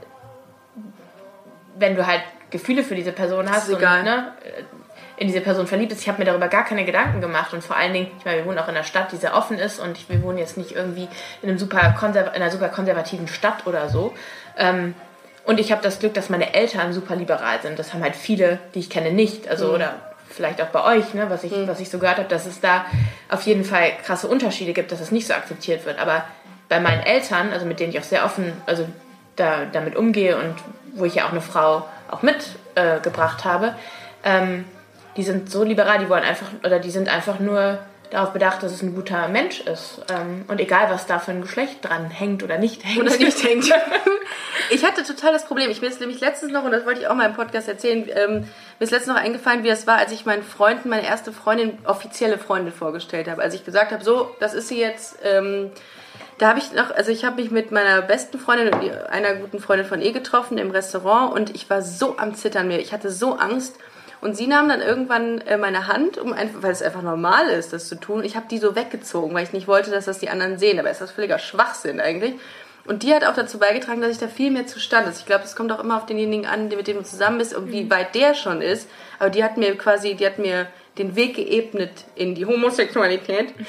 [1.77, 3.69] wenn du halt Gefühle für diese Person hast.
[3.71, 4.33] Und, ne,
[5.21, 6.01] in diese Person verliebt ist.
[6.01, 8.47] Ich habe mir darüber gar keine Gedanken gemacht und vor allen Dingen, ich meine, wir
[8.47, 10.73] wohnen auch in einer Stadt, die sehr offen ist und ich, wir wohnen jetzt nicht
[10.73, 11.09] irgendwie
[11.43, 14.15] in, einem super konserv in einer super konservativen Stadt oder so.
[14.57, 14.95] Ähm,
[15.45, 17.79] und ich habe das Glück, dass meine Eltern super liberal sind.
[17.79, 19.47] Das haben halt viele, die ich kenne, nicht.
[19.47, 19.75] Also Mhm.
[19.75, 19.95] oder
[20.31, 22.87] vielleicht auch bei euch, ne, was ich, was ich so gehört habe, dass es da
[23.29, 25.99] auf jeden Fall krasse Unterschiede gibt, dass es nicht so akzeptiert wird.
[25.99, 26.25] Aber
[26.71, 28.89] bei meinen Eltern, also mit denen ich auch sehr offen, also
[29.37, 30.55] da, damit umgehe und
[30.95, 33.75] wo ich ja auch eine Frau auch mitgebracht äh, habe,
[34.25, 34.65] ähm,
[35.17, 37.81] die sind so liberal, die wollen einfach, oder die sind einfach nur
[38.11, 40.03] darauf bedacht, dass es ein guter Mensch ist.
[40.11, 43.01] Ähm, und egal, was da für ein Geschlecht dran hängt oder nicht hängt.
[43.01, 43.71] Oder nicht hängt.
[44.73, 45.69] Ich hatte total das Problem.
[45.69, 48.09] Ich mir ist nämlich letztens noch, und das wollte ich auch mal im Podcast erzählen,
[48.15, 48.45] ähm, mir
[48.79, 52.39] ist letztens noch eingefallen, wie das war, als ich meinen Freunden, meine erste Freundin, offizielle
[52.39, 53.43] Freundin vorgestellt habe.
[53.43, 55.19] Als ich gesagt habe, so, das ist sie jetzt.
[55.25, 55.73] Ähm,
[56.41, 59.61] da habe ich noch, also ich habe mich mit meiner besten Freundin und einer guten
[59.61, 62.79] Freundin von ihr getroffen im Restaurant und ich war so am Zittern mir.
[62.79, 63.77] Ich hatte so Angst.
[64.23, 67.73] Und sie nahm dann irgendwann äh, meine Hand, um einfach, weil es einfach normal ist,
[67.73, 68.23] das zu tun.
[68.25, 70.79] Ich habe die so weggezogen, weil ich nicht wollte, dass das die anderen sehen.
[70.79, 72.35] Aber ist das völliger Schwachsinn eigentlich.
[72.87, 75.21] Und die hat auch dazu beigetragen, dass ich da viel mehr zustand ist.
[75.21, 77.71] Ich glaube, es kommt auch immer auf denjenigen an, mit dem du zusammen bist und
[77.71, 78.89] wie weit der schon ist.
[79.19, 80.67] Aber die hat mir quasi, die hat mir
[80.99, 83.55] den Weg geebnet in die Homosexualität.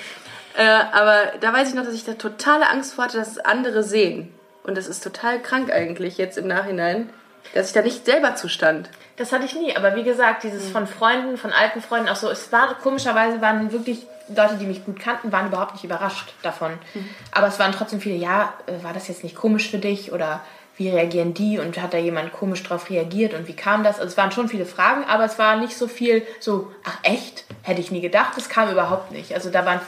[0.57, 3.39] Äh, aber da weiß ich noch, dass ich da totale Angst vor hatte, dass es
[3.39, 4.33] andere sehen.
[4.63, 7.09] Und das ist total krank eigentlich jetzt im Nachhinein,
[7.53, 8.89] dass ich da nicht selber zustand.
[9.17, 10.71] Das hatte ich nie, aber wie gesagt, dieses Mhm.
[10.71, 14.85] von Freunden, von alten Freunden auch so, es war komischerweise waren wirklich Leute, die mich
[14.85, 16.71] gut kannten, waren überhaupt nicht überrascht davon.
[16.93, 17.09] Mhm.
[17.31, 20.41] Aber es waren trotzdem viele, ja, äh, war das jetzt nicht komisch für dich oder
[20.81, 23.99] wie reagieren die und hat da jemand komisch drauf reagiert und wie kam das?
[23.99, 27.45] Also es waren schon viele Fragen, aber es war nicht so viel so, ach echt?
[27.61, 29.35] Hätte ich nie gedacht, das kam überhaupt nicht.
[29.35, 29.79] Also da waren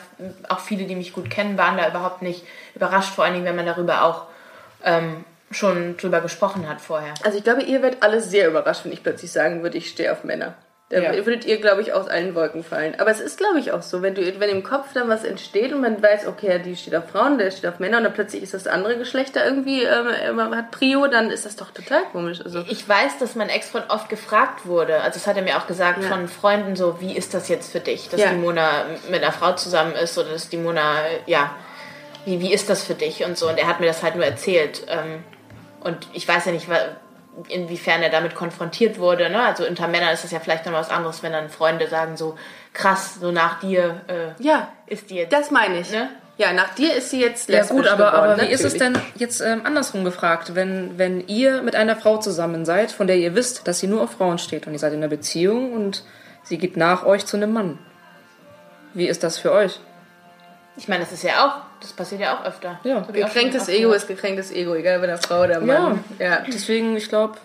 [0.50, 2.44] auch viele, die mich gut kennen, waren da überhaupt nicht
[2.76, 4.28] überrascht, vor allen Dingen, wenn man darüber auch
[4.84, 7.16] ähm, schon drüber gesprochen hat vorher.
[7.24, 10.12] Also ich glaube, ihr werdet alle sehr überrascht, wenn ich plötzlich sagen würde, ich stehe
[10.12, 10.54] auf Männer.
[10.94, 11.26] Da Ja.
[11.26, 12.94] würdet ihr, glaube ich, aus allen Wolken fallen.
[13.00, 15.74] Aber es ist, glaube ich, auch so, wenn, du, wenn im Kopf dann was entsteht
[15.74, 18.44] und man weiß, okay, die steht auf Frauen, der steht auf Männer und dann plötzlich
[18.44, 22.42] ist das andere Geschlecht da irgendwie, ähm, hat Prio, dann ist das doch total komisch.
[22.44, 25.66] Also, Ich weiß, dass mein Ex-Freund oft gefragt wurde, also das hat er mir auch
[25.68, 26.10] gesagt Ja.
[26.10, 28.30] von Freunden so, wie ist das jetzt für dich, dass Ja.
[28.30, 30.94] die Mona mit einer Frau zusammen ist oder dass die Mona,
[31.26, 31.56] ja,
[32.26, 33.50] wie, wie ist das für dich und so.
[33.50, 34.84] Und er hat mir das halt nur erzählt.
[34.88, 35.24] Ähm,
[35.82, 36.76] und ich weiß ja nicht, wa-
[37.48, 39.30] inwiefern er damit konfrontiert wurde.
[39.30, 39.42] Ne?
[39.42, 42.36] Also unter Männern ist das ja vielleicht noch was anderes, wenn dann Freunde sagen so,
[42.74, 45.34] krass, so nach dir äh, ja, ist die jetzt...
[45.34, 45.92] das meine ich.
[45.92, 46.10] Ne?
[46.38, 48.74] Ja, nach dir ist sie jetzt Ja lesbisch gut, aber, geworden, aber wie ist es
[48.78, 49.04] natürlich.
[49.04, 53.18] denn jetzt ähm, andersrum gefragt, wenn, wenn ihr mit einer Frau zusammen seid, von der
[53.18, 56.04] ihr wisst, dass sie nur auf Frauen steht und ihr seid in einer Beziehung und
[56.44, 57.78] sie geht nach euch zu einem Mann?
[58.96, 59.80] Wie ist das für euch?
[60.76, 62.80] Ich meine, das ist ja auch, das passiert ja auch öfter.
[62.84, 63.02] Ja.
[63.02, 66.04] Gekränktes Ego ist gekränktes Ego, egal bei der Frau oder Mann.
[66.18, 66.44] Ja.
[66.48, 67.36] Deswegen, ich glaube,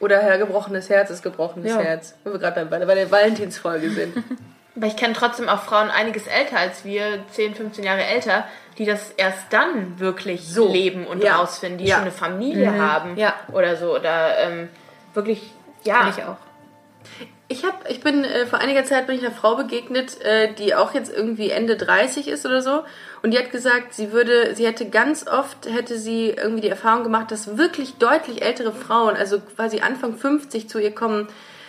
[0.00, 1.78] Oder Herr gebrochenes Herz ist gebrochenes Ja.
[1.78, 2.14] Herz.
[2.24, 4.16] Wo wir gerade bei, bei der Valentinsfolge sind.
[4.76, 8.44] Aber ich kenne trotzdem auch Frauen einiges älter als wir, 10, 15 Jahre älter,
[8.78, 10.66] die das erst dann wirklich So.
[10.72, 11.36] leben und Ja.
[11.36, 11.96] rausfinden, die Ja.
[11.96, 13.34] schon eine Familie haben Ja.
[13.52, 13.94] oder so.
[13.94, 14.70] Oder ähm,
[15.14, 15.52] wirklich,
[15.84, 16.08] ja.
[16.08, 16.36] Ich auch.
[17.62, 20.74] Ich hab, ich bin äh, vor einiger Zeit bin ich einer Frau begegnet, äh, die
[20.74, 22.82] auch jetzt irgendwie Ende 30 ist oder so.
[23.22, 27.04] Und die hat gesagt, sie würde, sie hätte ganz oft hätte sie irgendwie die Erfahrung
[27.04, 31.28] gemacht, dass wirklich deutlich ältere Frauen, also quasi Anfang 50 zu ihr kommen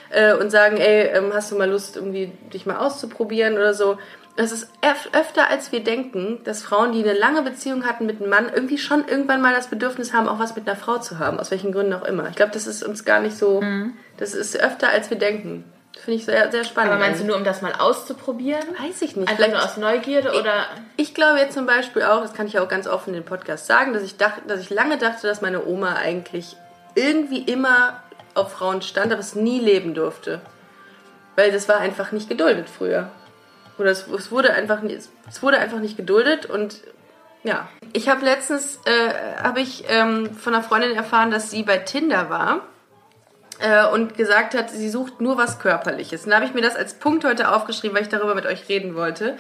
[0.10, 4.00] äh, und sagen, ey, ähm, hast du mal Lust, irgendwie dich mal auszuprobieren oder so.
[4.36, 8.20] Das ist öf öfter als wir denken, dass Frauen, die eine lange Beziehung hatten mit
[8.20, 11.20] einem Mann, irgendwie schon irgendwann mal das Bedürfnis haben, auch was mit einer Frau zu
[11.20, 12.30] haben, aus welchen Gründen auch immer.
[12.30, 13.62] Ich glaube, das ist uns gar nicht so,
[14.18, 15.66] das ist öfter als wir denken.
[16.00, 16.92] Finde ich sehr, sehr spannend.
[16.92, 18.64] Aber meinst du nur, um das mal auszuprobieren?
[18.80, 19.30] Weiß ich nicht.
[19.30, 20.66] Einfach Vielleicht nur aus Neugierde oder.
[20.98, 23.26] ich glaube jetzt zum Beispiel auch, das kann ich ja auch ganz offen in den
[23.26, 26.58] Podcast sagen, dass ich dachte, dass ich lange dachte, dass meine Oma eigentlich
[26.96, 28.02] irgendwie immer
[28.34, 30.42] auf Frauen stand, aber es nie leben durfte.
[31.36, 33.10] Weil das war einfach nicht geduldet früher.
[33.78, 36.82] Oder es, es wurde einfach nicht, es wurde einfach nicht geduldet und
[37.44, 37.68] ja.
[37.92, 42.30] Ich habe letztens äh, habe ich ähm, von einer Freundin erfahren, dass sie bei Tinder
[42.30, 42.62] war
[43.64, 46.26] äh, und gesagt hat, sie sucht nur was Körperliches.
[46.26, 48.70] Und da habe ich mir das als Punkt heute aufgeschrieben, weil ich darüber mit euch
[48.70, 49.38] reden wollte.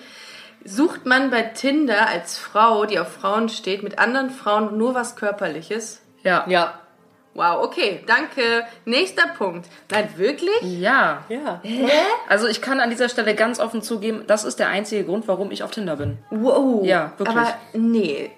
[0.65, 5.15] Sucht man bei Tinder als Frau, die auf Frauen steht, mit anderen Frauen nur was
[5.15, 6.01] Körperliches?
[6.23, 6.45] ja.
[6.47, 6.79] Ja.
[7.35, 8.63] Wow, okay, danke.
[8.85, 9.67] Nächster Punkt.
[9.89, 10.53] Nein, wirklich?
[10.61, 11.23] Ja.
[11.29, 11.61] Ja.
[12.29, 15.49] Also ich kann an dieser Stelle ganz offen zugeben, das ist der einzige Grund, warum
[15.49, 16.19] ich auf Tinder bin.
[16.29, 16.85] Wow.
[16.85, 17.35] Ja, wirklich.
[17.35, 18.29] Aber nee,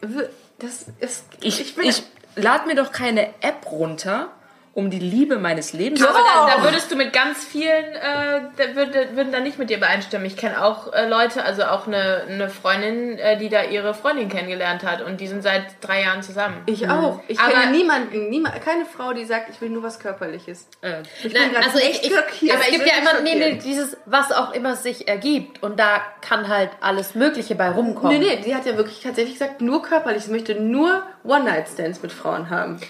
[0.60, 1.26] das ist.
[1.42, 2.04] Ich, bin- ich
[2.38, 4.30] lade mir doch keine App runter,
[4.76, 6.04] um die Liebe meines Lebens.
[6.06, 9.70] Aber da, da würdest du mit ganz vielen, äh, da würde, würden da nicht mit
[9.70, 10.28] dir übereinstimmen.
[10.28, 14.28] Ich kenne auch äh, Leute, also auch eine, eine Freundin, äh, die da ihre Freundin
[14.28, 16.58] kennengelernt hat und die sind seit drei Jahren zusammen.
[16.66, 17.22] Ich auch.
[17.30, 20.68] Ich Aber- kenne niemanden, niemand, keine Frau, die sagt, ich will nur was Körperliches.
[20.82, 22.52] Äh, Ich Nein, grad also ich, echt ich, schockiert.
[22.56, 25.64] aber es Ich gibt bin ja immer nee, nee, dieses, was auch immer sich ergibt.
[25.64, 28.20] Und da kann halt alles Mögliche bei rumkommen.
[28.20, 30.26] Nee, nee, die hat ja wirklich tatsächlich gesagt, nur körperlich.
[30.26, 32.82] Sie möchte nur One-Night-Stands mit Frauen haben.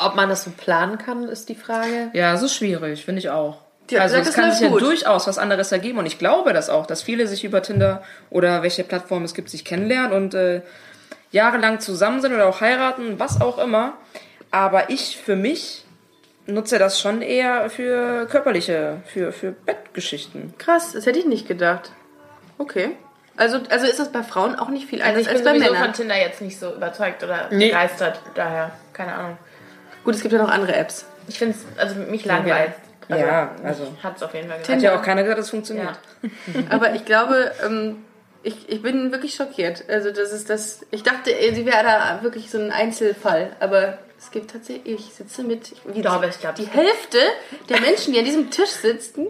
[0.00, 2.10] Äh, Ob man das so planen kann, ist die Frage.
[2.12, 3.58] Ja, es ist schwierig, finde ich auch.
[3.90, 4.82] Ja, also es kann sich ja gut.
[4.82, 8.62] durchaus was anderes ergeben und ich glaube das auch, dass viele sich über Tinder oder
[8.62, 10.62] welche Plattform es gibt, sich kennenlernen und äh,
[11.32, 13.94] jahrelang zusammen sind oder auch heiraten, was auch immer.
[14.52, 15.84] Aber ich für mich
[16.46, 20.54] nutze das schon eher für körperliche, für, für Bettgeschichten.
[20.58, 21.90] Krass, das hätte ich nicht gedacht.
[22.58, 22.90] Okay.
[23.36, 25.52] Also, also ist das bei Frauen auch nicht viel Also anders ich bin als bei
[25.58, 25.84] sowieso Männern.
[25.86, 27.68] von Tinder jetzt nicht so überzeugt oder Nee.
[27.68, 28.20] begeistert.
[28.34, 29.38] Daher, keine Ahnung.
[30.04, 31.06] Gut, es gibt ja noch andere Apps.
[31.28, 32.72] Ich finde es, also mich langweilt.
[33.08, 33.92] Ja, also.
[34.02, 34.82] Hat es auf jeden Fall Hat gemacht.
[34.82, 35.98] ja auch keiner gesagt, dass es funktioniert.
[36.22, 36.30] Ja.
[36.70, 38.04] Aber ich glaube, ähm,
[38.42, 39.84] ich, ich bin wirklich schockiert.
[39.88, 40.86] Also das ist das.
[40.90, 45.08] Ich dachte, äh, sie wäre da wirklich so ein Einzelfall, aber es gibt tatsächlich.
[45.08, 45.72] Ich sitze mit.
[45.72, 47.18] Ich, wie glaube, ich glaube, die Hälfte
[47.68, 49.26] der Menschen, die an diesem Tisch sitzen,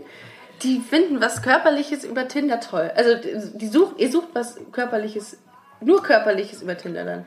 [0.62, 2.90] die finden was Körperliches über Tinder toll.
[2.94, 3.16] Also
[3.54, 5.38] die sucht, ihr sucht was Körperliches,
[5.80, 7.26] nur Körperliches über Tinder dann.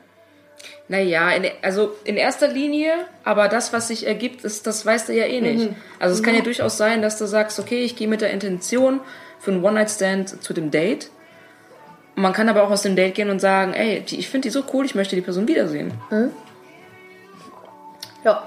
[0.88, 2.92] Naja, in, also in erster Linie,
[3.24, 5.70] aber das, was sich ergibt, ist, das weißt du ja eh nicht.
[5.98, 9.00] Also es kann ja durchaus sein, dass du sagst, okay, ich gehe mit der Intention
[9.40, 11.10] für einen One-Night-Stand zu dem Date.
[12.16, 14.50] Man kann aber auch aus dem Date gehen und sagen, ey, die, ich finde die
[14.50, 15.92] so cool, ich möchte die Person wiedersehen.
[18.24, 18.42] Ja.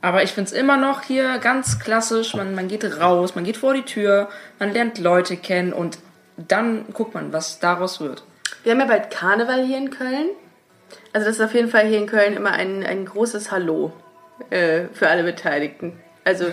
[0.00, 3.56] Aber ich finde es immer noch hier ganz klassisch, man, man geht raus, man geht
[3.56, 4.28] vor die Tür,
[4.58, 5.98] man lernt Leute kennen und
[6.36, 8.22] dann guckt man, was daraus wird.
[8.62, 10.28] Wir haben ja bald Karneval hier in Köln.
[11.12, 13.92] Also das ist auf jeden Fall hier in Köln immer ein, ein großes Hallo
[14.50, 16.00] äh, für alle Beteiligten.
[16.24, 16.46] Also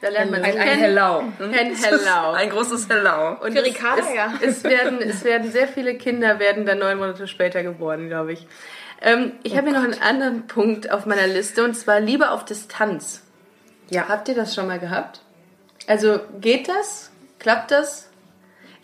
[0.00, 0.80] da lernt man sich Ein, ein kennen.
[0.82, 1.24] Hello.
[1.38, 2.30] Ein Hello.
[2.32, 3.38] Ein großes Hello.
[3.40, 4.34] Und Für es, Ricarda, es, ja.
[4.42, 8.46] Es werden, es werden sehr viele Kinder werden dann neun Monate später geboren, glaube ich.
[9.00, 12.44] Ähm, ich habe hier noch einen anderen Punkt auf meiner Liste und zwar Liebe auf
[12.44, 13.22] Distanz.
[13.88, 15.22] Ja, habt ihr das schon mal gehabt?
[15.86, 17.10] Also geht das?
[17.38, 18.10] Klappt das?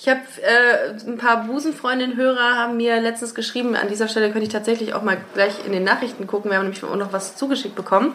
[0.02, 4.48] Ich habe äh, ein paar Busenfreundinnen-Hörer haben mir letztens geschrieben, an dieser Stelle könnte ich
[4.48, 7.74] tatsächlich auch mal gleich in den Nachrichten gucken, wir haben nämlich auch noch was zugeschickt
[7.74, 8.14] bekommen,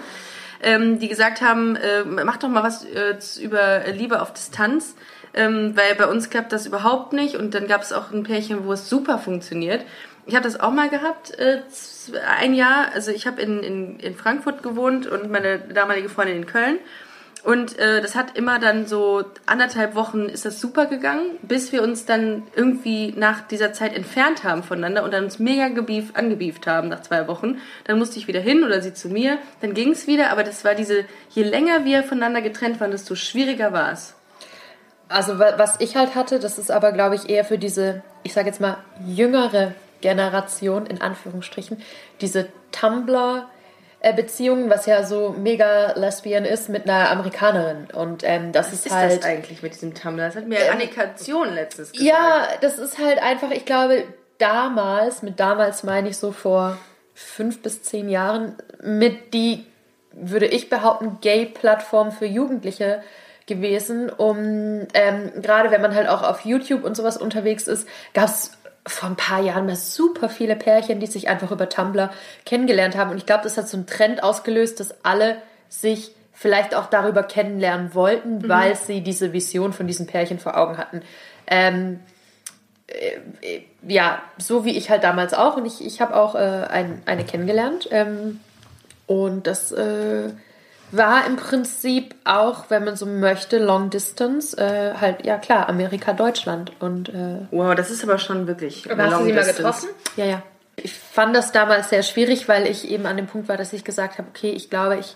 [0.63, 4.95] ähm, die gesagt haben, äh, mach doch mal was äh, über Liebe auf Distanz,
[5.36, 8.65] ähm, weil bei uns klappt das überhaupt nicht und dann gab es auch ein Pärchen,
[8.65, 9.86] wo es super funktioniert.
[10.26, 11.62] Ich habe das auch mal gehabt, äh,
[12.39, 16.45] ein Jahr, also ich habe in, in, in Frankfurt gewohnt und meine damalige Freundin in
[16.48, 16.80] Köln.
[17.46, 21.84] Und äh, das hat immer dann so anderthalb Wochen ist das super gegangen, bis wir
[21.84, 26.66] uns dann irgendwie nach dieser Zeit entfernt haben voneinander und dann uns mega gebief, angebieft
[26.66, 27.60] haben nach zwei Wochen.
[27.84, 29.38] Dann musste ich wieder hin oder sie zu mir.
[29.62, 33.14] Dann ging es wieder, aber das war diese, je länger wir voneinander getrennt waren, desto
[33.14, 34.16] schwieriger war es.
[35.08, 38.34] Also wa- was ich halt hatte, das ist aber, glaube ich, eher für diese, ich
[38.34, 41.78] sage jetzt mal, jüngere Generation, in Anführungsstrichen,
[42.22, 42.48] diese
[44.06, 47.88] Tumblr-Beziehungen, was ja so mega lesbian ist mit einer Amerikanerin.
[47.94, 49.18] Und ähm, das Was ist, ist halt...
[49.18, 50.26] das eigentlich mit diesem Tumblr?
[50.26, 52.08] Das hat mir Annika Zion letztens gesagt.
[52.08, 54.04] Ja, das ist halt einfach, ich glaube,
[54.38, 56.78] damals, mit damals meine ich so vor
[57.13, 59.65] fünf bis zehn Jahren, mit die,
[60.12, 63.02] würde ich behaupten, Gay-Plattform für Jugendliche
[63.48, 68.26] gewesen, um, ähm, gerade wenn man halt auch auf YouTube und sowas unterwegs ist, gab
[68.26, 68.52] es
[68.88, 72.12] vor ein paar Jahren mal super viele Pärchen, die sich einfach über Tumblr
[72.45, 73.12] kennengelernt haben.
[73.12, 75.38] Und ich glaube, das hat so einen Trend ausgelöst, dass alle
[75.69, 80.78] sich vielleicht auch darüber kennenlernen wollten, weil sie diese Vision von diesen Pärchen vor Augen
[80.78, 81.02] hatten.
[81.48, 82.00] Ähm,
[82.88, 85.58] äh, ja, so wie ich halt damals auch.
[85.58, 87.88] Und ich, ich habe auch äh, ein, eine kennengelernt.
[87.91, 88.39] Ähm,
[89.08, 90.30] und das äh,
[90.91, 94.58] war im Prinzip auch, wenn man so möchte, Long Distance.
[94.58, 96.71] Äh, halt, ja klar, Amerika, Deutschland.
[96.80, 98.89] Und äh, Wow, das ist aber schon wirklich.
[98.91, 99.89] Aber hast du sie mal getroffen?
[100.15, 100.43] ja, ja.
[100.78, 103.86] Ich fand das damals sehr schwierig, weil ich eben an dem Punkt war, dass ich
[103.86, 105.15] gesagt habe, okay, ich glaube, ich,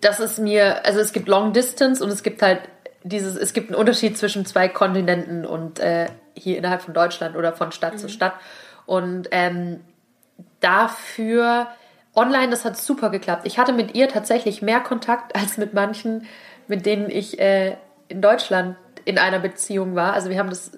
[0.00, 2.60] das ist mir, also es gibt Long Distance und es gibt halt
[3.02, 7.52] dieses, es gibt einen Unterschied zwischen zwei Kontinenten und äh, hier innerhalb von Deutschland oder
[7.52, 8.34] von Stadt zu Stadt.
[8.86, 9.80] Und ähm,
[10.60, 11.66] dafür
[12.14, 13.42] online, das hat super geklappt.
[13.44, 16.26] Ich hatte mit ihr tatsächlich mehr Kontakt als mit manchen,
[16.68, 17.76] mit denen ich äh,
[18.08, 20.12] in Deutschland in einer Beziehung war.
[20.12, 20.72] Also wir haben das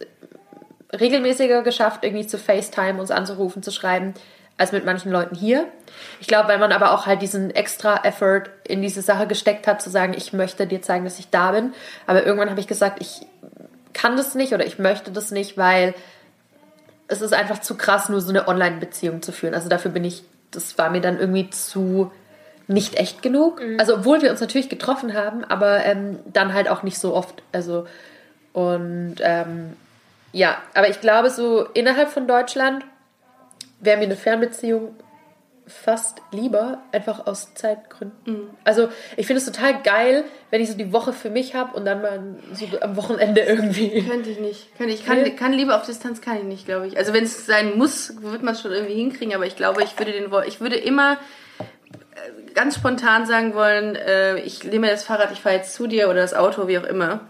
[0.92, 4.14] regelmäßiger geschafft, irgendwie zu FaceTime, uns anzurufen, zu schreiben,
[4.58, 5.66] als mit manchen Leuten hier.
[6.20, 9.82] Ich glaube, weil man aber auch halt diesen extra Effort in diese Sache gesteckt hat,
[9.82, 11.72] zu sagen, ich möchte dir zeigen, dass ich da bin.
[12.06, 13.26] Aber irgendwann habe ich gesagt, ich
[13.92, 15.94] kann das nicht oder ich möchte das nicht, weil
[17.08, 19.54] es ist einfach zu krass, nur so eine Online-Beziehung zu führen.
[19.54, 22.13] Also dafür bin ich, das war mir dann irgendwie zu
[22.69, 23.61] nicht echt genug.
[23.79, 27.42] Also obwohl wir uns natürlich getroffen haben, aber ähm, dann halt auch nicht so oft.
[27.53, 27.87] Also
[28.53, 29.77] und ähm,
[30.33, 32.85] ja, aber ich glaube so innerhalb von Deutschland
[33.81, 34.94] wäre mir eine Fernbeziehung
[35.73, 38.50] fast lieber, einfach aus Zeitgründen.
[38.64, 41.85] Also ich finde es total geil, wenn ich so die Woche für mich habe und
[41.85, 44.02] dann mal so am Wochenende irgendwie.
[44.02, 44.77] Könnte ich nicht.
[44.77, 45.04] Könnte ich.
[45.04, 45.31] Kann, Nee.
[45.31, 46.96] kann Liebe auf Distanz kann ich nicht, glaube ich.
[46.98, 49.98] Also wenn es sein muss, wird man es schon irgendwie hinkriegen, aber ich glaube, ich
[49.98, 51.14] würde den ich würde immer
[52.14, 56.06] äh, ganz spontan sagen wollen, äh, ich nehme das Fahrrad, ich fahre jetzt zu dir
[56.08, 57.20] oder das Auto, wie auch immer.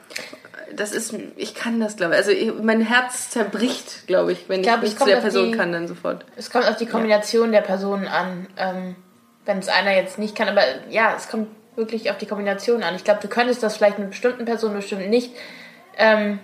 [0.77, 2.19] Das ist, ich kann das, glaube ich.
[2.19, 5.23] Also ich, mein Herz zerbricht, glaube ich, wenn ich, glaub, nicht es zu der auf
[5.23, 6.25] Person die- kann, dann sofort.
[6.37, 8.47] Es kommt auf die Kombination der Personen an.
[8.57, 8.97] Ähm,
[9.45, 12.95] wenn es einer jetzt nicht kann, aber ja, es kommt wirklich auf die Kombination an.
[12.95, 15.33] Ich glaube, du könntest das vielleicht mit bestimmten Personen bestimmt nicht.
[15.97, 16.39] Ähm,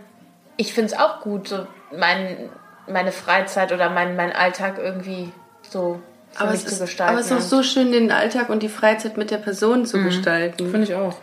[0.57, 1.67] ich finde es auch gut, so
[1.97, 2.51] mein,
[2.89, 5.31] meine Freizeit oder mein, mein Alltag irgendwie
[5.63, 6.01] so
[6.33, 7.13] für Aber mich es, zu ist, gestalten.
[7.13, 10.03] aber es ist auch so schön, den Alltag und die Freizeit mit der Person zu
[10.03, 10.71] gestalten.
[10.71, 11.17] Finde ich auch.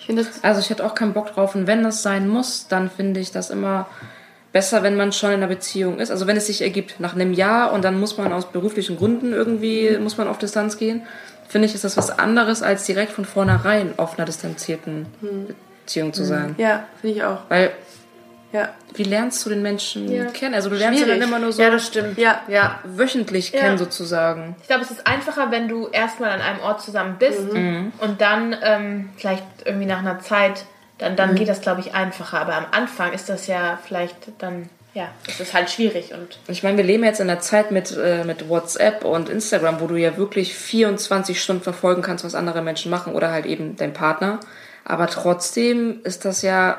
[0.00, 1.54] Ich finde Also ich hätte auch keinen Bock drauf.
[1.54, 3.86] Und wenn das sein muss, dann finde ich das immer
[4.52, 6.10] besser, wenn man schon in einer Beziehung ist.
[6.10, 9.32] Also wenn es sich ergibt nach einem Jahr und dann muss man aus beruflichen Gründen
[9.32, 11.02] irgendwie, muss man auf Distanz gehen,
[11.48, 15.06] finde ich, ist das was anderes, als direkt von vornherein auf einer distanzierten
[15.84, 16.54] Beziehung zu sein.
[16.58, 17.40] Ja, finde ich auch.
[17.48, 17.70] Weil,
[18.52, 18.70] Ja.
[18.94, 20.24] wie lernst du den Menschen Ja.
[20.26, 20.54] kennen?
[20.54, 21.20] Also du lernst ihn Schwierig.
[21.20, 22.18] dann immer nur so Ja, das stimmt.
[22.18, 22.40] Ja.
[22.48, 24.56] ja, wöchentlich kennen sozusagen.
[24.60, 27.92] Ich glaube, es ist einfacher, wenn du erstmal an einem Ort zusammen bist Mhm.
[27.98, 30.64] und dann ähm, vielleicht irgendwie nach einer Zeit,
[30.98, 31.16] dann, Mhm.
[31.16, 32.40] dann geht das, glaube ich, einfacher.
[32.40, 36.64] Aber am Anfang ist das ja vielleicht dann, ja, es ist halt schwierig und Ich
[36.64, 39.94] meine, wir leben jetzt in einer Zeit mit, äh, mit WhatsApp und Instagram, wo du
[39.96, 44.40] ja wirklich 24 Stunden verfolgen kannst, was andere Menschen machen oder halt eben dein Partner.
[44.84, 46.78] Aber trotzdem ist das ja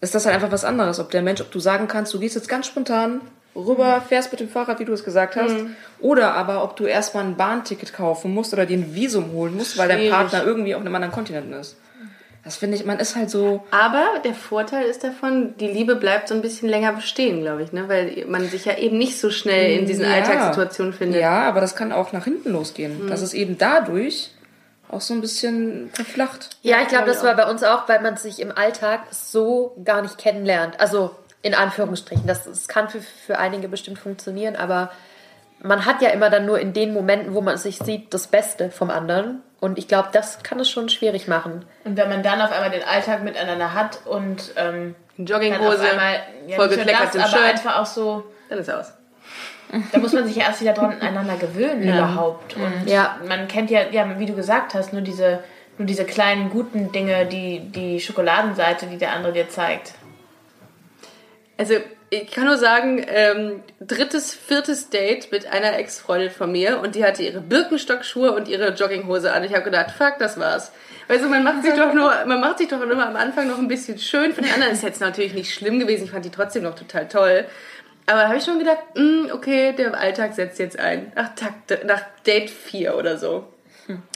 [0.00, 1.00] Ist das halt einfach was anderes.
[1.00, 3.20] Ob der Mensch, ob du sagen kannst, du gehst jetzt ganz spontan
[3.54, 5.54] rüber, fährst mit dem Fahrrad, wie du es gesagt hast,
[6.00, 9.78] oder aber ob du erstmal ein Bahnticket kaufen musst oder dir ein Visum holen musst,
[9.78, 10.10] weil dein.
[10.10, 11.76] Partner irgendwie auf einem anderen Kontinent ist.
[12.44, 16.28] Das finde ich, man ist halt so, Aber der Vorteil ist davon, die Liebe bleibt
[16.28, 17.88] so ein bisschen länger bestehen, glaube ich, ne?
[17.88, 20.12] weil man sich ja eben nicht so schnell in diesen Ja.
[20.12, 21.20] Alltagssituationen findet.
[21.20, 23.08] Ja, aber das kann auch nach hinten losgehen.
[23.08, 24.30] Das ist eben dadurch
[24.90, 26.50] auch so ein bisschen verflacht.
[26.62, 30.02] Ja, ich glaube, das war bei uns auch, weil man sich im Alltag so gar
[30.02, 30.78] nicht kennenlernt.
[30.80, 31.14] Also
[31.46, 32.26] in Anführungsstrichen.
[32.26, 34.90] Das, das kann für, für einige bestimmt funktionieren, aber
[35.60, 38.70] man hat ja immer dann nur in den Momenten, wo man sich sieht, das Beste
[38.70, 39.42] vom anderen.
[39.60, 41.64] Und ich glaube, das kann es schon schwierig machen.
[41.84, 46.56] Und wenn man dann auf einmal den Alltag miteinander hat und ähm, Jogginghose, einmal ja,
[46.56, 48.92] voll das, aber Shirt, einfach auch so, dann ist aus.
[49.92, 52.56] Da muss man sich ja erst wieder dran aneinander gewöhnen überhaupt.
[52.56, 53.18] Und Ja.
[53.28, 55.40] man kennt ja, ja, wie du gesagt hast, nur diese,
[55.78, 59.94] nur diese kleinen guten Dinge, die, die Schokoladenseite, die der andere dir zeigt.
[61.58, 61.74] Also
[62.10, 67.04] ich kann nur sagen, ähm, drittes, viertes Date mit einer Ex-Freundin von mir und die
[67.04, 69.42] hatte ihre Birkenstockschuhe und ihre Jogginghose an.
[69.42, 70.70] Ich habe gedacht, fuck, das war's.
[71.08, 73.68] Also man macht sich doch nur, man macht sich doch immer am Anfang noch ein
[73.68, 74.32] bisschen schön.
[74.32, 76.04] Für den anderen ist jetzt natürlich nicht schlimm gewesen.
[76.04, 77.44] Ich fand die trotzdem noch total toll.
[78.06, 81.12] Aber da habe ich schon gedacht, mh, okay, der Alltag setzt jetzt ein.
[81.16, 83.44] Nach, Takt, nach Date 4 oder so.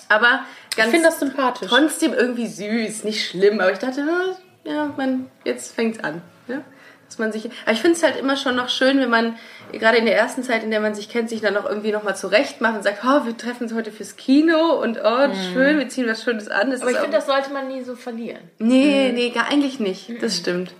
[0.09, 0.41] Aber
[0.77, 1.69] ganz Ich finde das sympathisch.
[1.69, 3.61] trotzdem irgendwie süß, nicht schlimm.
[3.61, 6.23] Aber ich dachte, ah, ja, man, jetzt fängt's an.
[6.49, 6.63] Ja?
[7.07, 9.37] Dass man sich, aber ich finde es halt immer schon noch schön, wenn man
[9.73, 12.05] gerade in der ersten Zeit, in der man sich kennt, sich dann noch irgendwie noch
[12.05, 15.79] mal zurecht macht und sagt, oh, wir treffen uns heute fürs Kino und oh, schön,
[15.79, 16.71] wir ziehen was Schönes an.
[16.71, 16.87] Das Mhm.
[16.87, 18.41] Aber ich finde, das sollte man nie so verlieren.
[18.59, 20.11] Nee, nee, gar eigentlich nicht.
[20.23, 20.73] Das stimmt.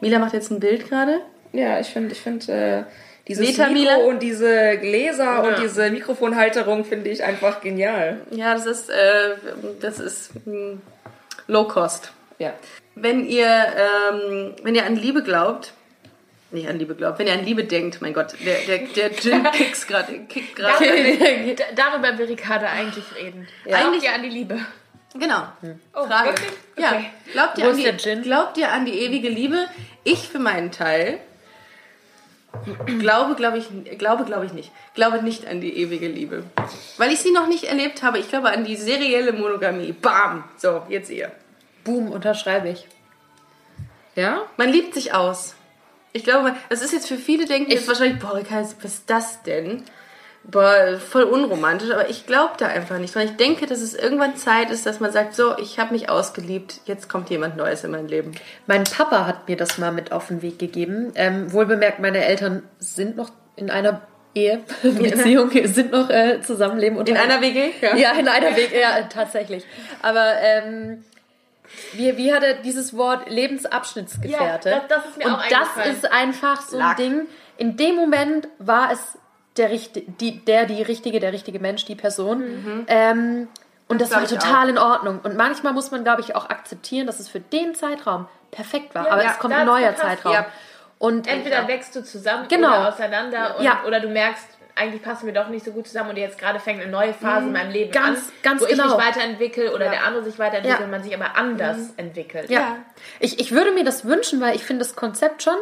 [0.00, 1.20] Mila macht jetzt ein Bild gerade.
[1.52, 2.82] Ja, ich finde, ich finde äh,
[3.28, 8.20] dieses Meta Mikro und diese Gläser und diese Mikrofonhalterung finde ich einfach genial.
[8.30, 9.34] Ja, das ist, äh,
[9.80, 10.80] das ist hm,
[11.46, 12.12] Low Cost.
[12.38, 12.52] Ja.
[12.94, 15.72] Wenn ihr, ähm, wenn ihr an Liebe glaubt,
[16.50, 19.42] nicht an Liebe glaubt, wenn ihr an Liebe denkt, mein Gott, der, der, der Gin
[19.52, 20.84] kickt gerade, kickt gerade.
[21.56, 23.46] Da- Darüber will Ricarda eigentlich reden.
[23.64, 23.76] Ja.
[23.76, 24.58] Eigentlich- Eigentlich an die Liebe.
[25.18, 25.42] Genau.
[25.94, 26.28] Oh, Frage.
[26.30, 26.50] wirklich?
[26.78, 26.88] Ja.
[26.92, 27.04] Okay.
[27.32, 28.22] Glaubt ihr, Wo an ist die, der Gin?
[28.22, 29.66] glaubt ihr an die ewige Liebe?
[30.04, 31.18] Ich für meinen Teil
[32.98, 34.70] glaube, glaube ich, glaube, glaube ich nicht.
[34.94, 36.44] Glaube nicht an die ewige Liebe.
[36.96, 38.18] Weil ich sie noch nicht erlebt habe.
[38.18, 39.92] Ich glaube an die serielle Monogamie.
[39.92, 40.44] Bam!
[40.56, 41.32] So, jetzt ihr.
[41.84, 42.86] Boom, unterschreibe ich.
[44.14, 44.42] Ja?
[44.56, 45.54] Man liebt sich aus.
[46.12, 49.84] Ich glaube, das ist jetzt für viele denken jetzt wahrscheinlich, boah, was ist das denn?
[50.44, 53.14] Boah, voll unromantisch, aber ich glaube da einfach nicht.
[53.14, 56.10] Weil ich denke, dass es irgendwann Zeit ist, dass man sagt, so, ich habe mich
[56.10, 58.32] ausgeliebt, jetzt kommt jemand Neues in mein Leben.
[58.66, 61.12] Mein Papa hat mir das mal mit auf den Weg gegeben.
[61.14, 64.00] Ähm, wohlbemerkt, meine Eltern sind noch in einer
[64.34, 66.98] Ehe, Beziehung, sind noch äh, zusammenleben.
[67.06, 67.70] In einer WG?
[67.96, 69.64] Ja, in einer WG, ja, tatsächlich.
[70.02, 71.04] Aber ähm,
[71.92, 74.70] wie, wie hat er dieses Wort Lebensabschnittsgefährte?
[74.70, 76.98] Ja, das- das ist mir Und auch das ist einfach so Lack.
[76.98, 77.20] ein Ding.
[77.58, 79.18] In dem Moment war es
[79.56, 82.84] der, die, der, die richtige, der richtige Mensch, die Person.
[82.88, 83.48] Ähm,
[83.88, 85.20] und das, Das war ich total in Ordnung.
[85.22, 89.06] Und manchmal muss man, glaube ich, auch akzeptieren, dass es für den Zeitraum perfekt war.
[89.06, 90.32] Ja, Aber ja, es kommt ein neuer Zeitraum.
[90.32, 90.46] ja.
[90.98, 92.68] Und Entweder wächst du zusammen Genau.
[92.68, 93.82] oder auseinander und, Ja.
[93.86, 94.46] oder du merkst,
[94.76, 97.46] eigentlich passen wir doch nicht so gut zusammen und jetzt gerade fängt eine neue Phase
[97.48, 97.92] in meinem Leben Mhm.
[97.94, 98.96] Ganz- an, ganz wo ich genau.
[98.96, 102.48] mich weiterentwickle oder der andere sich weiterentwickelt und man sich aber anders entwickelt.
[102.48, 102.76] Ja.
[103.20, 105.56] Ich, ich würde mir das wünschen, weil ich finde das Konzept schon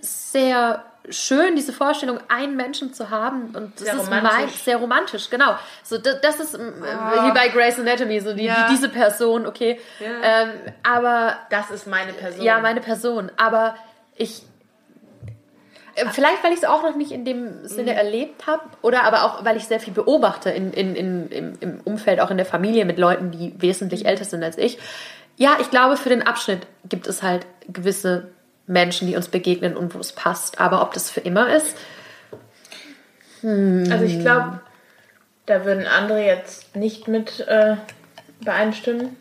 [0.00, 3.54] sehr schön, diese Vorstellung, einen Menschen zu haben.
[3.54, 4.32] Und das Sehr ist romantisch.
[4.32, 5.56] mein, sehr romantisch, genau.
[5.82, 8.66] So, das, das ist ähm, wie bei Grey's Anatomy, so die, Ja.
[8.68, 9.80] die, diese Person, okay.
[10.00, 10.50] Ähm,
[10.82, 12.44] aber Das ist meine Person.
[12.44, 13.30] ja, meine Person.
[13.36, 13.74] Aber
[14.16, 14.42] ich.
[15.94, 19.24] äh, Vielleicht, weil ich es auch noch nicht in dem Sinne erlebt habe oder aber
[19.24, 22.46] auch, weil ich sehr viel beobachte in, in, in, im, im Umfeld, auch in der
[22.46, 24.78] Familie mit Leuten, die wesentlich älter sind als ich.
[25.36, 28.28] Ja, ich glaube, für den Abschnitt gibt es halt gewisse
[28.68, 30.60] Menschen, die uns begegnen und wo es passt.
[30.60, 31.76] Aber ob das für immer ist,
[33.42, 34.60] Also ich glaube,
[35.46, 37.76] da würden andere jetzt nicht mit äh,
[38.40, 39.16] übereinstimmen.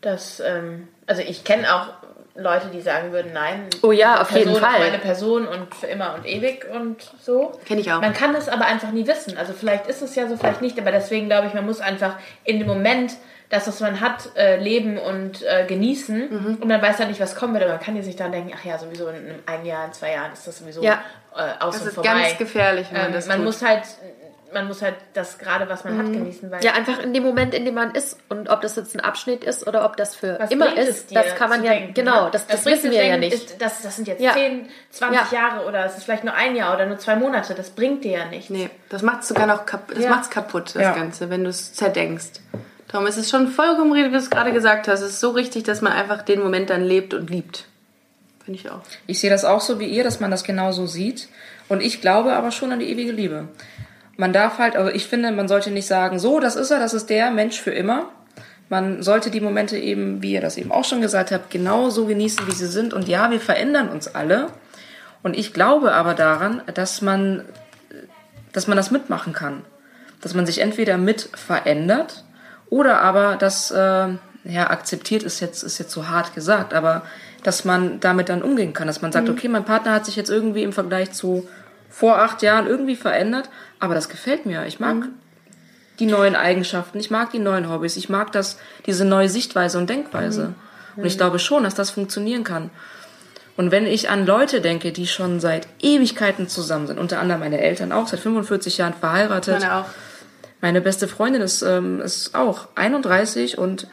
[0.00, 1.88] Dass, ähm, also ich kenne auch
[2.34, 4.80] Leute, die sagen würden, nein, Oh ja, auf jeden Person Fall.
[4.80, 7.52] ist meine Person und für immer und ewig und so.
[7.66, 8.00] Kenn ich auch.
[8.00, 9.36] Man kann es aber einfach nie wissen.
[9.36, 12.16] Also vielleicht ist es ja so, vielleicht nicht, aber deswegen glaube ich, man muss einfach
[12.44, 13.12] in dem Moment
[13.52, 16.16] das, was man hat, äh, leben und äh, genießen.
[16.30, 16.54] Mhm.
[16.62, 18.52] Und man weiß halt nicht, was kommen wird, aber man kann ja sich dann denken,
[18.58, 21.02] ach ja, sowieso in einem ein Jahr, in zwei Jahren ist das sowieso Ja.
[21.36, 22.08] äh, aus Das und ist vorbei.
[22.22, 23.44] ganz gefährlich, wenn man Ähm, das man tut.
[23.44, 23.82] muss halt,
[24.54, 27.52] man muss halt das gerade, was man hat, genießen, weil ja, einfach in dem Moment,
[27.54, 28.18] in dem man ist.
[28.30, 31.34] Und ob das jetzt ein Abschnitt ist oder ob das für was immer ist, das
[31.36, 32.30] kann man ja, denken, genau, ne?
[32.32, 33.34] das, das bringt wissen wir ja nicht.
[33.34, 34.32] Ist, das, das sind jetzt Ja.
[34.32, 35.38] 10, 20 Ja.
[35.38, 37.54] Jahre oder es ist vielleicht nur ein Jahr oder nur zwei Monate.
[37.54, 38.48] Das bringt dir ja nichts.
[38.48, 40.10] Nee, das macht sogar noch kaputt, das Ja.
[40.10, 40.96] macht's kaputt, das.
[40.96, 42.40] Ganze, wenn du es zerdenkst.
[42.92, 45.00] Darum ist es schon vollkommen richtig, wie du es gerade gesagt hast.
[45.00, 47.64] Es ist so richtig, dass man einfach den Moment dann lebt und liebt.
[48.44, 48.82] Finde ich auch.
[49.06, 51.28] Ich sehe das auch so wie ihr, dass man das genauso sieht.
[51.70, 53.48] Und ich glaube aber schon an die ewige Liebe.
[54.18, 56.92] Man darf halt, also ich finde, man sollte nicht sagen, so, das ist er, das
[56.92, 58.10] ist der Mensch für immer.
[58.68, 62.46] Man sollte die Momente eben, wie ihr das eben auch schon gesagt habt, genauso genießen,
[62.46, 62.92] wie sie sind.
[62.92, 64.48] Und ja, wir verändern uns alle.
[65.22, 67.46] Und ich glaube aber daran, dass man,
[68.52, 69.62] dass man das mitmachen kann.
[70.20, 72.24] Dass man sich entweder mit verändert
[72.72, 73.76] oder aber das, äh,
[74.44, 77.02] ja, akzeptiert ist jetzt, ist jetzt so hart gesagt, aber
[77.42, 78.86] dass man damit dann umgehen kann.
[78.86, 81.46] Dass man sagt, okay, mein Partner hat sich jetzt irgendwie im Vergleich zu
[81.90, 84.64] vor acht Jahren irgendwie verändert, aber das gefällt mir.
[84.64, 85.08] Ich mag
[85.98, 88.56] die neuen Eigenschaften, ich mag die neuen Hobbys, ich mag das,
[88.86, 90.54] diese neue Sichtweise und Denkweise.
[90.96, 92.70] Und ich glaube schon, dass das funktionieren kann.
[93.58, 97.60] Und wenn ich an Leute denke, die schon seit Ewigkeiten zusammen sind, unter anderem meine
[97.60, 99.60] Eltern auch, seit 45 Jahren verheiratet.
[99.60, 99.84] Meine auch.
[100.62, 103.86] Meine beste Freundin ist, ähm, ist auch 31 und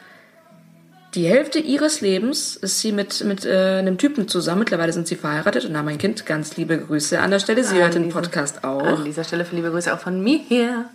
[1.15, 4.59] die Hälfte ihres Lebens ist sie mit, mit äh, einem Typen zusammen.
[4.59, 6.27] Mittlerweile sind sie verheiratet und haben ein Kind.
[6.27, 7.63] Ganz liebe Grüße an der Stelle.
[7.63, 8.83] Sie hört den diesem- Podcast auch.
[8.99, 10.85] An dieser Stelle für liebe Grüße auch von mir hier.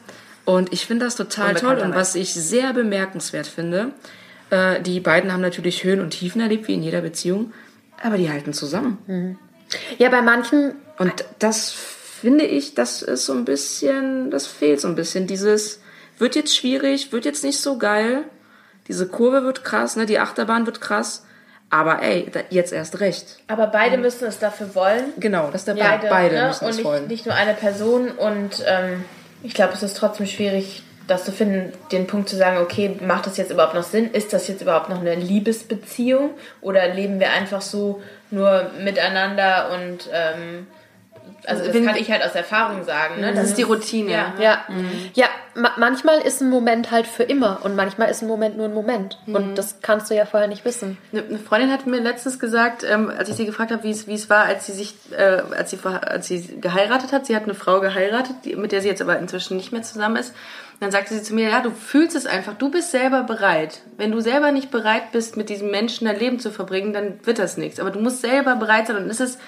[0.45, 1.79] Und ich finde das total toll.
[1.79, 3.91] Und was ich sehr bemerkenswert finde,
[4.51, 7.53] äh, die beiden haben natürlich Höhen und Tiefen erlebt, wie in jeder Beziehung,
[8.01, 9.37] aber die halten zusammen.
[9.99, 11.75] Ja, bei manchen Und das
[12.25, 15.27] finde ich, das ist so ein bisschen, das fehlt so ein bisschen.
[15.27, 15.83] Dieses
[16.19, 18.23] wird jetzt schwierig, wird jetzt nicht so geil.
[18.89, 20.07] Diese Kurve wird krass, ne?
[20.07, 21.27] die Achterbahn wird krass.
[21.69, 23.41] Aber ey, da, jetzt erst recht.
[23.47, 25.13] Aber beide müssen es dafür wollen.
[25.19, 26.47] Genau, das ist der Beide, beide ne?
[26.47, 27.07] müssen und es nicht, wollen.
[27.09, 28.11] nicht nur eine Person.
[28.13, 29.05] Und ähm,
[29.43, 33.27] ich glaube, es ist trotzdem schwierig, das zu finden, den Punkt zu sagen, okay, macht
[33.27, 34.11] das jetzt überhaupt noch Sinn?
[34.11, 36.31] Ist das jetzt überhaupt noch eine Liebesbeziehung?
[36.63, 40.67] Oder leben wir einfach so nur miteinander und ähm,
[41.47, 43.21] also das kann ich halt aus Erfahrung sagen.
[43.21, 43.33] Ne?
[43.35, 44.11] Das ist die Routine.
[44.11, 44.35] Ja.
[44.41, 44.65] Ja,
[45.15, 48.67] ja ma manchmal ist ein Moment halt für immer und manchmal ist ein Moment nur
[48.67, 49.19] ein Moment.
[49.27, 50.99] Und das kannst du ja vorher nicht wissen.
[51.13, 54.45] Eine Freundin hat mir letztens gesagt, ähm, als ich sie gefragt habe, wie es war,
[54.45, 57.27] als sie sich, äh, als sie als sie geheiratet hat.
[57.27, 60.17] Sie hat eine Frau geheiratet, die, mit der sie jetzt aber inzwischen nicht mehr zusammen
[60.17, 60.35] ist.
[60.81, 62.55] Dann sagte sie zu mir, ja, du fühlst es einfach.
[62.55, 63.83] Du bist selber bereit.
[63.97, 67.39] Wenn du selber nicht bereit bist, mit diesem Menschen dein Leben zu verbringen, dann wird
[67.39, 67.79] das nichts.
[67.79, 68.97] Aber du musst selber bereit sein.
[68.97, 69.39] Und es ist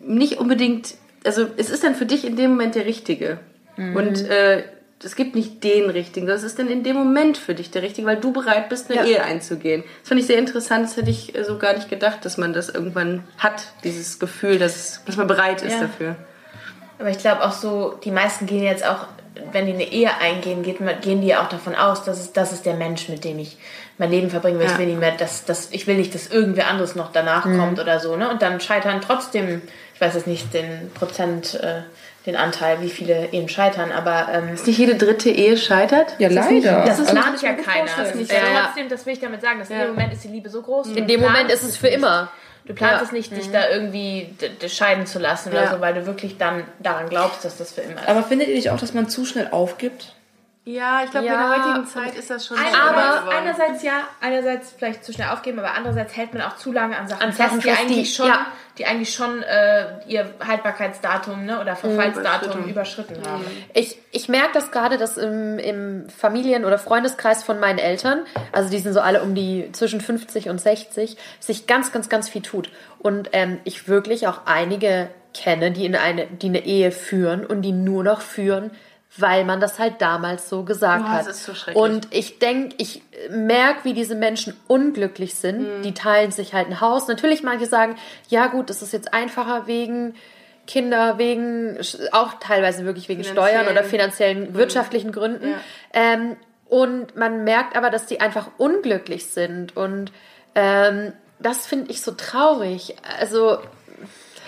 [0.00, 3.38] nicht unbedingt, also es ist dann für dich in dem Moment der Richtige.
[3.76, 4.64] Und äh,
[5.04, 8.08] es gibt nicht den Richtigen, das ist dann in dem Moment für dich der Richtige,
[8.08, 9.06] weil du bereit bist, eine Ja.
[9.06, 9.84] Ehe einzugehen.
[10.00, 12.52] Das fand ich sehr interessant, das hätte ich äh, so gar nicht gedacht, dass man
[12.52, 15.82] das irgendwann hat, dieses Gefühl, dass, dass man bereit ist Ja.
[15.82, 16.16] dafür.
[16.98, 19.06] Aber ich glaube auch so, die meisten gehen jetzt auch,
[19.52, 22.74] wenn die eine Ehe eingehen, gehen die auch davon aus, dass es, das ist der
[22.74, 23.56] Mensch, mit dem ich
[23.98, 24.66] mein Leben verbringen will.
[24.66, 24.78] Ich Ja.
[24.78, 28.00] will nicht mehr, dass, dass, ich will nicht, dass irgendwer anderes noch danach kommt oder
[28.00, 28.16] so.
[28.16, 28.28] Ne?
[28.28, 29.62] Und dann scheitern trotzdem,
[29.98, 31.80] ich weiß jetzt nicht den Prozent, äh,
[32.24, 36.14] den Anteil, wie viele Ehen scheitern, aber ähm, Ist nicht jede dritte Ehe scheitert?
[36.18, 36.84] Ja, leider.
[36.84, 37.90] das Also, plant ja keiner.
[37.96, 38.62] Das nicht, Ja, ja.
[38.66, 40.88] Trotzdem, das will ich damit sagen, dass in dem Moment ist die Liebe so groß.
[40.92, 42.30] In dem Moment ist es für immer.
[42.64, 43.02] Du planst Ja.
[43.06, 44.28] es nicht, dich da irgendwie
[44.68, 45.70] scheiden zu lassen oder Ja.
[45.72, 48.08] so, weil du wirklich dann daran glaubst, dass das für immer ist.
[48.08, 50.12] Aber findet ihr nicht auch, dass man zu schnell aufgibt?
[50.68, 53.36] Ja, ich glaube, in Ja, der heutigen Zeit ist das schon aber geworden.
[53.38, 57.08] einerseits ja, einerseits vielleicht zu schnell aufgeben, aber andererseits hält man auch zu lange an
[57.08, 58.46] Sachen, An Sachen fest, die eigentlich schon, ja.
[58.76, 63.14] die eigentlich schon äh, ihr Haltbarkeitsdatum ne, oder Verfallsdatum Überschritten.
[63.14, 63.44] überschritten haben.
[63.72, 68.68] Ich, ich merke das gerade, dass im, im Familien- oder Freundeskreis von meinen Eltern, also
[68.68, 72.42] die sind so alle um die zwischen 50 und 60, sich ganz, ganz, ganz viel
[72.42, 72.70] tut.
[72.98, 77.62] Und ähm, ich wirklich auch einige kenne, die in eine, die eine Ehe führen und
[77.62, 78.70] die nur noch führen,
[79.20, 81.20] weil man das halt damals so gesagt Oh, hat.
[81.26, 81.82] das ist so schrecklich.
[81.82, 85.78] und ich denke, ich merke, wie diese Menschen unglücklich sind.
[85.78, 85.82] Mhm.
[85.82, 87.08] Die teilen sich halt ein Haus.
[87.08, 87.96] Natürlich manche sagen,
[88.28, 90.14] ja gut, es ist jetzt einfacher wegen
[90.66, 91.78] Kinder, wegen
[92.12, 95.48] auch teilweise wirklich wegen Steuern oder finanziellen, wirtschaftlichen Gründen.
[95.48, 95.56] Ja.
[95.94, 96.36] Ähm,
[96.68, 99.74] und man merkt aber, dass die einfach unglücklich sind.
[99.76, 100.12] Und
[100.54, 102.96] ähm, das finde ich so traurig.
[103.18, 103.58] Also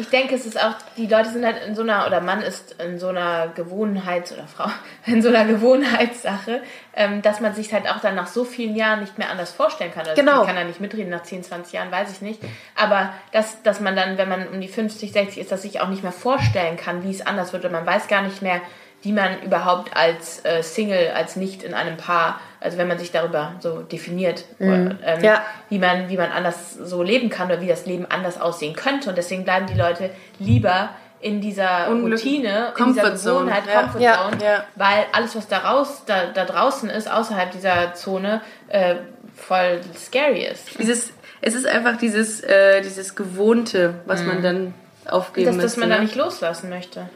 [0.01, 2.81] Ich denke, es ist auch, die Leute sind halt in so einer, oder Mann ist
[2.81, 4.71] in so einer Gewohnheits- oder Frau,
[5.07, 6.63] in so einer Gewohnheitssache,
[6.95, 9.93] ähm, dass man sich halt auch dann nach so vielen Jahren nicht mehr anders vorstellen
[9.93, 10.07] kann.
[10.07, 10.41] Also Genau.
[10.41, 12.41] Ich kann da nicht mitreden, nach 10, 20 Jahren weiß ich nicht.
[12.77, 15.89] Aber dass, dass man dann, wenn man um die 50, 60 ist, dass sich auch
[15.89, 17.67] nicht mehr vorstellen kann, wie es anders wird.
[17.67, 18.63] Und man weiß gar nicht mehr,
[19.03, 23.11] wie man überhaupt als äh, Single, als nicht in einem Paar, also wenn man sich
[23.13, 25.43] darüber so definiert, ähm, Ja.
[25.71, 29.09] wie man, wie man anders so leben kann oder wie das Leben anders aussehen könnte.
[29.09, 30.91] Und deswegen bleiben die Leute lieber
[31.23, 33.81] in dieser Unglück- Routine, in Comfort dieser Zone, Gewohnheit, ja.
[33.83, 34.29] Comfort Ja.
[34.31, 34.65] Zone, Ja.
[34.77, 38.97] weil alles, was da, raus, da, da draußen ist, außerhalb dieser Zone, äh,
[39.35, 40.79] voll scary ist.
[40.79, 44.75] Dieses, es ist einfach dieses, äh, dieses Gewohnte, was man dann
[45.07, 45.95] aufgeben Dass, dass man ne?
[45.97, 47.09] da nicht loslassen möchte.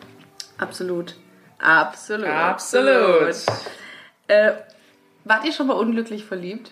[0.59, 1.15] Absolut.
[1.65, 2.27] Absolut.
[2.27, 3.35] Absolut.
[4.29, 4.53] Äh,
[5.25, 6.71] wart ihr schon mal unglücklich verliebt?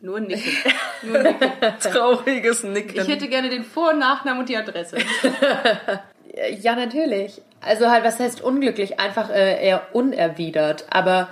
[0.00, 0.50] Nur nicken.
[1.02, 1.52] Nur nicken.
[1.78, 3.00] Trauriges Nicken.
[3.00, 4.98] Ich hätte gerne den Vor- und Nachnamen und die Adresse.
[6.60, 7.42] Ja, natürlich.
[7.60, 9.00] Also halt, was heißt unglücklich?
[9.00, 10.86] Einfach äh, eher unerwidert.
[10.88, 11.28] Aber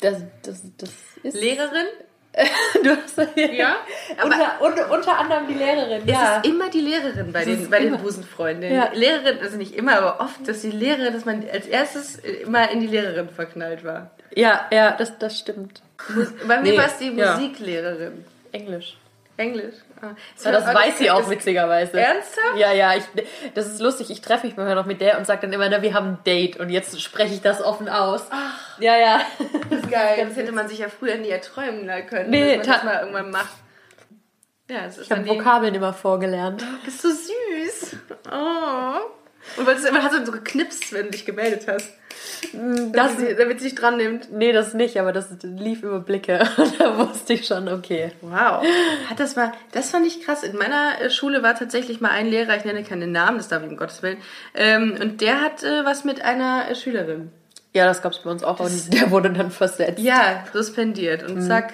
[0.00, 0.90] das, das, das
[1.22, 1.38] ist...
[1.38, 1.86] Lehrerin?
[2.82, 3.16] Du hast,
[3.52, 3.76] Ja.
[4.22, 6.36] Unter, unter, unter anderem die Lehrerin, es ja.
[6.38, 8.76] ist immer die Lehrerin bei den, bei den Busenfreundinnen.
[8.76, 8.90] Ja.
[8.92, 12.80] Lehrerin, also nicht immer, aber oft, dass die Lehrerin, dass man als erstes immer in
[12.80, 14.10] die Lehrerin verknallt war.
[14.34, 15.82] Ja, ja, das, das stimmt.
[16.46, 17.36] Bei mir Nee, war es die ja.
[17.36, 18.24] Musiklerin.
[18.52, 18.96] Englisch.
[19.36, 19.74] Englisch.
[20.00, 20.10] Ah.
[20.44, 21.98] Ja, das weiß sie auch das- witzigerweise.
[22.00, 22.56] Ernsthaft?
[22.56, 23.02] Ja, ja, ich,
[23.54, 24.10] das ist lustig.
[24.10, 26.18] Ich treffe mich manchmal noch mit der und sage dann immer, na, wir haben ein
[26.24, 28.26] Date und jetzt spreche ich das offen aus.
[28.78, 29.20] Ja, ja.
[29.70, 30.24] Das ist geil.
[30.28, 33.30] Das hätte man sich ja früher nie erträumen können, Nee, dass man das mal irgendwann
[33.30, 33.54] macht.
[34.70, 36.64] Ja, es ist Ich habe Vokabeln immer vorgelernt.
[36.84, 37.96] Bist du süß.
[38.32, 39.00] Oh.
[39.56, 41.92] Und weil es immer hat so geknipst, wenn du dich gemeldet hast.
[42.52, 44.32] Das, Damit sie, damit sie dich dran nimmt.
[44.32, 46.46] nee, das nicht, aber das lief über Blicke.
[46.56, 48.12] Und da wusste ich schon, okay.
[48.20, 48.64] Wow.
[49.08, 50.42] Hat das mal, das fand ich krass.
[50.42, 53.62] In meiner äh, Schule war tatsächlich mal ein Lehrer, ich nenne keinen Namen, das darf
[53.62, 54.18] ich um Gottes Willen.
[54.54, 57.30] Ähm, und der hat äh, was mit einer äh, Schülerin.
[57.72, 59.98] Ja, das gab's bei uns auch und der wurde dann versetzt.
[59.98, 61.28] Ja, suspendiert.
[61.28, 61.72] Und zack.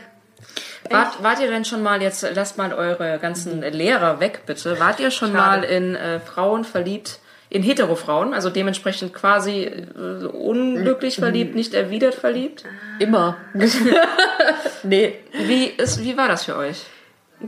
[0.89, 4.81] Wart, wart ihr denn schon mal, jetzt lasst mal eure ganzen Lehrer weg, bitte.
[4.81, 7.21] Wart ihr schon mal in äh, Frauen verliebt,
[7.51, 12.65] in Hetero-Frauen, also dementsprechend quasi äh, unglücklich verliebt, nicht erwidert verliebt.
[13.01, 13.37] Immer.
[14.85, 15.19] nee.
[15.33, 16.85] Wie, ist, wie war das für euch?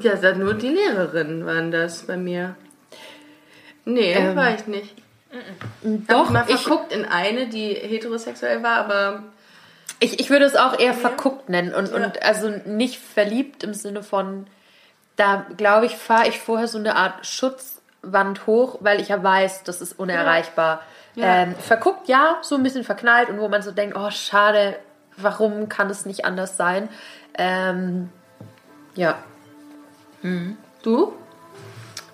[0.00, 2.56] Ja, nur die Lehrerinnen waren das bei mir.
[3.84, 4.94] Nee, war ich nicht.
[5.82, 9.22] Doch, Hab mal ich, verguckt in eine, die heterosexuell war, aber
[10.00, 14.02] ich, ich würde es auch eher verguckt nennen und, und also nicht verliebt im Sinne
[14.02, 14.46] von,
[15.16, 17.24] da glaube ich, fahre ich vorher so eine Art
[18.02, 20.82] Schutzwand hoch, weil ich ja weiß, das ist unerreichbar.
[21.16, 24.76] Ähm, verguckt, ja, so ein bisschen verknallt und wo man so denkt, oh, schade,
[25.16, 26.88] warum kann es nicht anders sein?
[27.36, 28.08] Ähm,
[28.94, 29.18] ja.
[30.82, 31.12] du?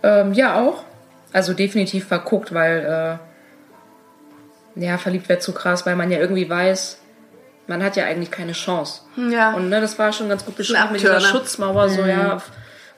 [0.03, 0.84] Ähm, ja, auch.
[1.32, 3.18] Also definitiv verguckt, weil,
[4.76, 6.99] äh, ja, verliebt wäre zu krass, weil man ja irgendwie weiß,
[7.66, 9.03] man hat ja eigentlich keine Chance.
[9.16, 9.53] Ja.
[9.53, 11.20] Und ne, das war schon ganz gut beschrieben mit dieser.
[11.20, 12.51] Schutzmauer, so ja, f-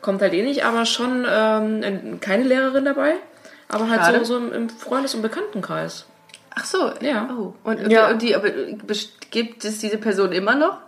[0.03, 3.15] kommt halt eh nicht, aber schon ähm, ein- keine Lehrerin dabei,
[3.69, 4.19] aber halt Schade.
[4.25, 6.07] so, so im, Freundes- und Bekanntenkreis.
[6.55, 6.91] Ach so.
[7.01, 7.29] Ja.
[7.39, 7.55] Oh.
[7.65, 8.09] Und, Ja.
[8.11, 8.49] und die, aber
[9.31, 10.79] gibt es diese Person immer noch?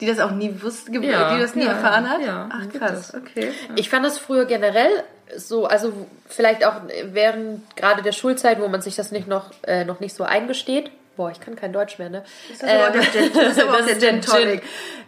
[0.00, 2.20] Die das auch nie wusste, Ja, die das nie ja, erfahren hat?
[2.20, 3.50] ja, Ach krass, okay.
[3.74, 4.90] Ich fand das früher generell
[5.36, 5.92] so, also
[6.26, 10.14] vielleicht auch während gerade der Schulzeit, wo man sich das nicht noch, äh, noch nicht
[10.14, 10.90] so eingesteht.
[11.16, 12.22] Boah, ich kann kein Deutsch mehr, ne?
[12.48, 14.62] Das ist aber der Gin- das ist aber der Gin Tonic.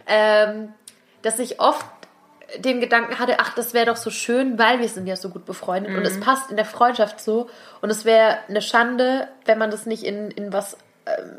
[0.09, 0.73] Ähm,
[1.23, 1.85] dass ich oft
[2.59, 5.45] den Gedanken hatte, ach, das wäre doch so schön, weil wir sind ja so gut
[5.47, 6.21] befreundet und es Mhm.
[6.21, 7.49] passt in der Freundschaft so.
[7.81, 10.77] Und es wäre eine Schande, wenn man das nicht in, in was,
[11.07, 11.31] ähm,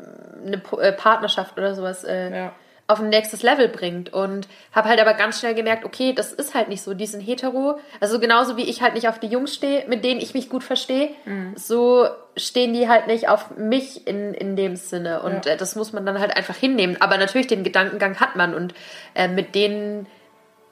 [0.46, 2.52] eine äh, Partnerschaft oder sowas äh, Ja.
[2.88, 4.12] auf ein nächstes Level bringt.
[4.12, 7.20] Und habe halt aber ganz schnell gemerkt, okay, das ist halt nicht so, die sind
[7.20, 10.48] hetero, also genauso wie ich halt nicht auf die Jungs stehe, mit denen ich mich
[10.50, 11.10] gut verstehe,
[11.54, 15.22] so stehen die halt nicht auf mich in, in dem Sinne.
[15.22, 18.54] Und äh, das muss man dann halt einfach hinnehmen, aber natürlich den Gedankengang hat man.
[18.54, 18.74] Und
[19.14, 20.06] äh, mit den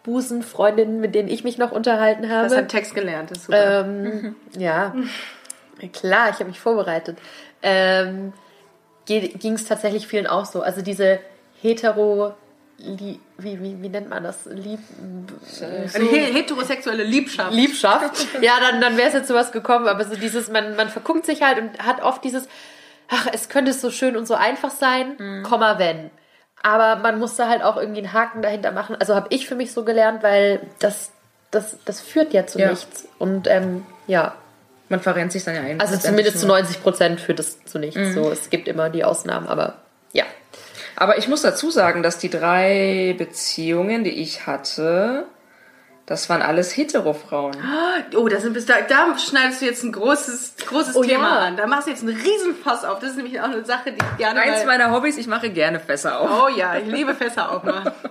[0.05, 3.45] Busenfreundinnen, mit denen ich mich noch unterhalten Du hast habe, einen Text gelernt, das ist
[3.47, 3.81] super.
[3.87, 4.95] ähm, ja,
[5.93, 7.19] klar, ich habe mich vorbereitet.
[7.63, 8.33] Ähm,
[9.07, 10.63] Ging es tatsächlich vielen auch so.
[10.63, 11.19] Also diese
[11.61, 12.33] hetero,
[12.79, 14.45] wie, wie, wie nennt man das?
[14.47, 14.79] Lieb,
[15.61, 17.53] Eine he- heterosexuelle Liebschaft.
[17.53, 18.27] Liebschaft.
[18.41, 19.89] Ja, dann, dann wäre es jetzt sowas gekommen.
[19.89, 22.49] Aber so dieses, man, man verguckt sich halt und hat oft dieses,
[23.09, 26.11] ach, es könnte so schön und so einfach sein, Komma, wenn.
[26.63, 28.97] Aber man muss da halt auch irgendwie einen Haken dahinter machen.
[28.99, 31.11] Also habe ich für mich so gelernt, weil das,
[31.51, 32.71] das, das führt ja zu Ja.
[32.71, 33.07] nichts.
[33.19, 34.35] Und ähm, ja,
[34.89, 35.81] Man verrennt sich dann ja ein.
[35.81, 38.15] also zumindest zu 90 Prozent führt es zu nichts.
[38.15, 39.75] So, es gibt immer die Ausnahmen, aber
[40.13, 40.25] ja.
[40.97, 45.25] Aber ich muss dazu sagen, dass die drei Beziehungen, die ich hatte,
[46.11, 47.57] das waren alles Hetero-Frauen.
[48.17, 51.39] Oh, da, sind bis da, da schneidest du jetzt ein großes, großes Oh, Thema ja.
[51.47, 51.57] an.
[51.57, 52.99] Da machst du jetzt einen Riesenfass auf.
[52.99, 55.79] Das ist nämlich auch eine Sache, die ich gerne Eins meiner Hobbys, ich mache gerne
[55.79, 56.29] Fässer auf.
[56.29, 57.93] Oh ja, ich liebe Fässer aufmachen.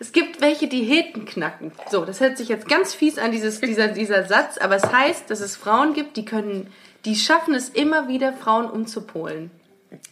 [0.00, 1.72] Es gibt welche, die Heten knacken.
[1.88, 5.30] So, das hört sich jetzt ganz fies an, dieses, dieser, dieser Satz, aber es heißt,
[5.30, 6.70] dass es Frauen gibt, die können,
[7.06, 9.50] die schaffen es immer wieder, Frauen umzupolen.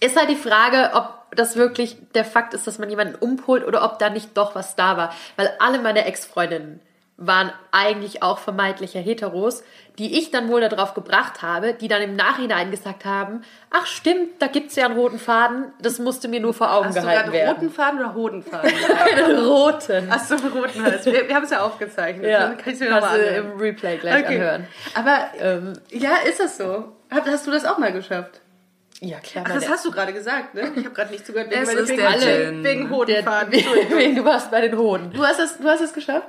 [0.01, 3.85] Ist halt die Frage, ob das wirklich der Fakt ist, dass man jemanden umpolt oder
[3.85, 5.14] ob da nicht doch was da war.
[5.37, 6.80] Weil alle meine Ex-Freundinnen
[7.18, 9.62] waren eigentlich auch vermeintliche Heteros,
[9.99, 14.41] die ich dann wohl darauf gebracht habe, die dann im Nachhinein gesagt haben, ach stimmt,
[14.41, 17.30] da gibt's ja einen roten Faden, das musste mir nur vor Augen Hast du gehalten
[17.30, 17.55] gerade werden.
[17.55, 18.72] roten Faden oder Hodenfaden?
[19.16, 20.11] Einen roten.
[20.11, 21.07] Achso, roten heißt.
[21.07, 22.24] Wir, wir haben es ja aufgezeichnet.
[22.28, 24.35] Ja, Dann kann ich mir kannst nochmal du im Replay gleich Okay.
[24.37, 24.66] anhören.
[24.95, 26.93] Aber Ähm, ja, ist das so?
[27.11, 28.41] Hast, hast du das auch mal geschafft?
[29.05, 29.44] Ja, klar.
[29.48, 30.70] Ach, das hast du gerade gesagt, ne?
[30.76, 31.50] Ich habe gerade nicht zugehört.
[31.50, 32.64] Wegen, Es ist wegen, der alle, Gin.
[32.64, 33.53] wegen Hodenfaden.
[33.53, 33.98] Entschuldigung.
[33.98, 35.11] wegen, du warst bei den Hoden.
[35.12, 36.28] Du hast es, du hast es geschafft?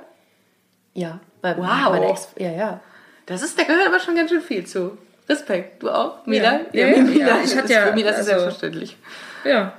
[0.92, 1.20] Ja.
[1.40, 1.64] Bei, Wow.
[1.90, 2.80] Meine Ex, ja, ja.
[3.26, 4.98] Das ist, da gehört aber schon ganz schön viel zu.
[5.28, 5.82] Respekt.
[5.82, 6.26] Du auch?
[6.26, 6.60] Mila?
[6.72, 7.26] Ja, ja, Mila.
[7.28, 7.38] ja.
[7.42, 8.96] Ich hatte ja, Für Mila ist es also- selbstverständlich.
[9.44, 9.72] Ja.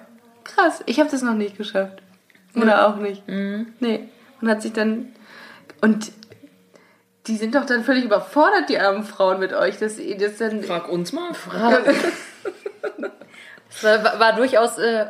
[0.44, 0.82] Krass.
[0.86, 2.02] Ich habe das noch nicht geschafft.
[2.56, 3.24] Oder auch nicht.
[3.28, 4.10] Nee.
[4.42, 5.14] Und hat sich dann...
[5.82, 6.12] Und
[7.28, 10.64] die sind doch dann völlig überfordert, die armen Frauen mit euch, dass ihr das dann...
[10.64, 11.32] Frag uns mal.
[13.70, 15.06] Es war, war durchaus äh,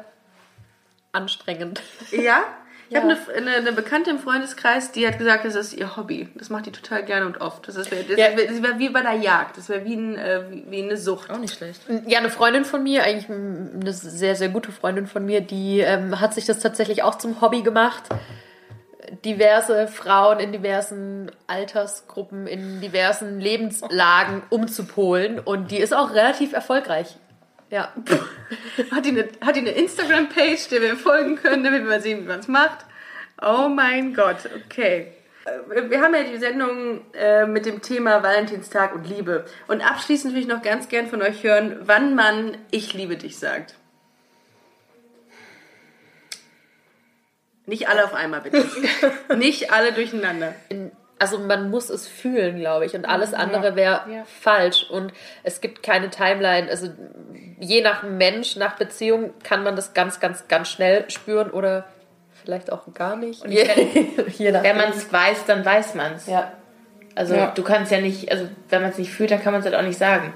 [1.11, 1.81] anstrengend.
[2.11, 2.39] Ja?
[2.87, 6.29] Ich habe eine, eine, eine Bekannte im Freundeskreis, die hat gesagt, das ist ihr Hobby.
[6.35, 7.67] Das macht die total gerne und oft.
[7.67, 8.37] Das, ist, das, Ja.
[8.37, 9.57] wär- das wäre wie bei der Jagd.
[9.57, 11.31] Das wäre wie, ein, äh, wie, wie eine Sucht.
[11.31, 11.81] Auch nicht schlecht.
[12.05, 16.19] Ja, eine Freundin von mir, eigentlich eine sehr, sehr gute Freundin von mir, die ähm,
[16.21, 18.03] hat sich das tatsächlich auch zum Hobby gemacht.
[19.23, 25.39] Diverse Frauen in diversen Altersgruppen, in diversen Lebenslagen umzupolen.
[25.39, 27.17] Und die ist auch relativ erfolgreich.
[27.75, 27.91] Ja.
[28.91, 32.21] Hat die eine, hat die eine Instagram-Page, der wir folgen können, damit wir mal sehen,
[32.21, 32.85] wie man es macht?
[33.41, 35.07] Oh mein Gott, okay.
[35.43, 39.43] Äh, Wir haben ja die Sendung äh, mit dem Thema Valentinstag und Liebe.
[39.67, 43.39] Und abschließend würde ich noch ganz gern von euch hören, wann man Ich liebe dich
[43.39, 43.75] sagt.
[47.65, 48.65] Nicht alle auf einmal, bitte.
[49.35, 50.55] Nicht alle durcheinander.
[51.19, 52.93] Also man muss es fühlen, glaube ich.
[52.95, 53.37] Und alles Mhm.
[53.37, 54.01] andere wäre
[54.41, 54.89] falsch.
[54.89, 55.13] Und
[55.43, 56.69] es gibt keine Timeline.
[56.69, 56.89] Also
[57.59, 61.85] je nach Mensch, nach Beziehung kann man das ganz, ganz, ganz schnell spüren oder
[62.43, 63.43] vielleicht auch gar nicht.
[63.43, 63.51] Und
[64.37, 66.27] je nach Wenn man es weiß, dann weiß man es.
[66.27, 66.51] ja.
[67.17, 67.51] Also Ja.
[67.55, 69.75] du kannst ja nicht, also wenn man es nicht fühlt, dann kann man es halt
[69.75, 70.33] auch nicht sagen.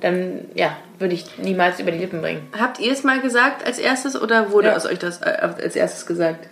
[0.00, 2.48] Dann, ja, würde ich niemals über die Lippen bringen.
[2.58, 4.76] Habt ihr es mal gesagt als erstes oder wurde Ja.
[4.76, 6.48] aus euch das äh, als erstes gesagt?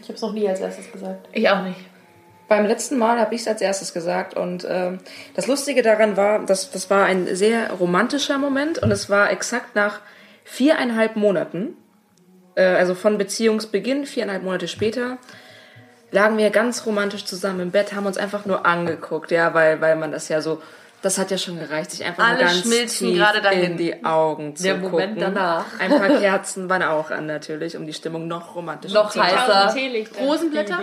[0.00, 1.26] Ich habe es noch nie als erstes gesagt.
[1.32, 1.80] Ich auch nicht.
[2.46, 4.98] Beim letzten Mal habe ich es als erstes gesagt und ähm,
[5.34, 9.74] das Lustige daran war, dass das war ein sehr romantischer Moment und es war exakt
[9.74, 10.00] nach
[10.44, 11.76] viereinhalb Monaten,
[12.54, 15.16] äh, also von Beziehungsbeginn, viereinhalb Monate später,
[16.10, 19.96] lagen wir ganz romantisch zusammen im Bett, haben uns einfach nur angeguckt, ja, weil, weil
[19.96, 20.62] man das ja so,
[21.04, 23.72] das hat ja schon gereicht, sich einfach Alle nur ganz schmilzen tief gerade dahin.
[23.72, 25.34] in die Augen zu Der Moment gucken.
[25.34, 25.66] danach.
[25.78, 29.36] Ein paar Kerzen waren auch an natürlich, um die Stimmung noch romantischer Noch zu machen.
[29.36, 29.74] heißer.
[30.20, 30.78] Rosenblätter?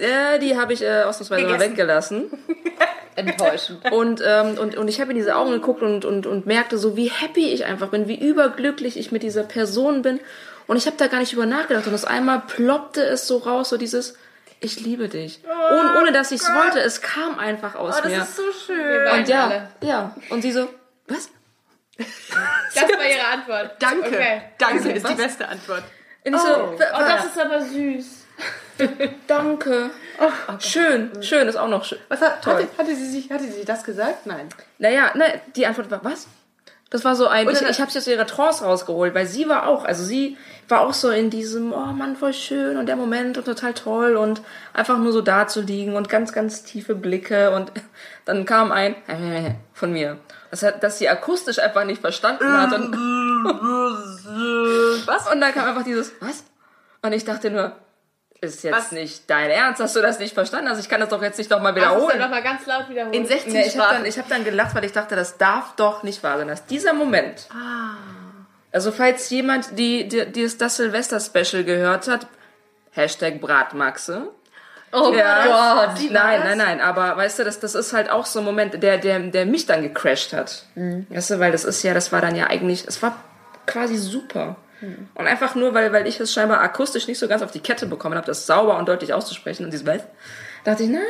[0.00, 2.30] Ja, die habe ich äh, ausnahmsweise mal weggelassen.
[3.16, 3.90] Enttäuschend.
[3.90, 6.96] Und, ähm, und, und ich habe in diese Augen geguckt und, und, und merkte so,
[6.96, 10.20] wie happy ich einfach bin, wie überglücklich ich mit dieser Person bin.
[10.68, 11.86] Und ich habe da gar nicht über nachgedacht.
[11.86, 14.14] Und auf einmal ploppte es so raus, so dieses,
[14.60, 15.40] ich liebe dich.
[15.46, 16.80] ohne, ohne dass ich es wollte.
[16.80, 18.22] Es kam einfach aus Oh, das mir.
[18.22, 19.06] ist so schön.
[19.08, 19.68] und ja, alle.
[19.82, 20.14] ja.
[20.30, 20.68] Und sie so,
[21.06, 21.30] was?
[21.96, 23.76] Das war ihre Antwort.
[23.80, 24.08] Danke.
[24.08, 24.42] Okay.
[24.58, 25.82] Danke ist die beste Antwort.
[26.24, 28.06] Und ich so, Oh, das ist aber süß.
[29.26, 29.90] danke.
[30.60, 31.98] Schön, schön ist auch noch schön.
[32.08, 34.26] Was hat, hatte, hatte, sie sich, hatte sie das gesagt?
[34.26, 34.48] Nein.
[34.78, 36.28] Naja, ne, die Antwort war, was?
[36.90, 39.46] Das war so ein, Und ich, ich habe sie aus ihrer Trance rausgeholt, weil sie
[39.46, 42.96] war auch, also sie war auch so in diesem, oh Mann, voll schön und der
[42.96, 44.40] Moment und total toll und
[44.72, 47.72] einfach nur so da zu liegen und ganz, ganz tiefe Blicke und
[48.24, 48.94] dann kam ein
[49.74, 50.16] von mir,
[50.50, 52.94] das hat, dass sie akustisch einfach nicht verstanden hat und
[55.06, 55.30] was?
[55.30, 56.42] Und dann kam einfach dieses, was?
[57.02, 57.72] Und ich dachte nur,
[58.40, 58.92] ist jetzt Was?
[58.92, 60.68] nicht dein Ernst, hast du das nicht verstanden?
[60.68, 62.08] Also ich kann das doch jetzt nicht noch mal Das ist wiederholen.
[62.10, 63.12] dann nochmal ganz laut wiederholen.
[63.14, 65.74] In 16 Nee, ich habe dann, ich hab dann gelacht, weil ich dachte, das darf
[65.76, 67.48] doch nicht wahr sein, dass dieser Moment.
[68.72, 72.26] Also falls jemand die, die, die das, Silvester-Special gehört hat,
[72.92, 74.28] Hashtag Bratmaxe.
[74.92, 75.86] Oh Ja.
[75.86, 76.10] Gott.
[76.10, 78.98] Nein, nein, nein, aber weißt du, das, das ist halt auch so ein Moment, der,
[78.98, 80.64] der, der mich dann gecrashed hat.
[80.74, 83.16] Weißt du, weil das ist ja, das war dann ja eigentlich, es war
[83.66, 84.56] quasi super.
[85.14, 87.86] Und einfach nur, weil, weil ich es scheinbar akustisch nicht so ganz auf die Kette
[87.86, 90.02] bekommen habe, das sauber und deutlich auszusprechen und dieses was,
[90.64, 91.02] dachte ich, nein.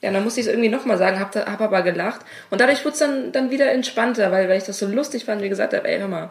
[0.00, 2.20] Ja, dann musste ich es irgendwie nochmal sagen, hab, hab aber gelacht.
[2.50, 5.42] Und dadurch wurde es dann, dann wieder entspannter, weil, weil ich das so lustig fand,
[5.42, 6.30] wie gesagt habe, ey, hör mal,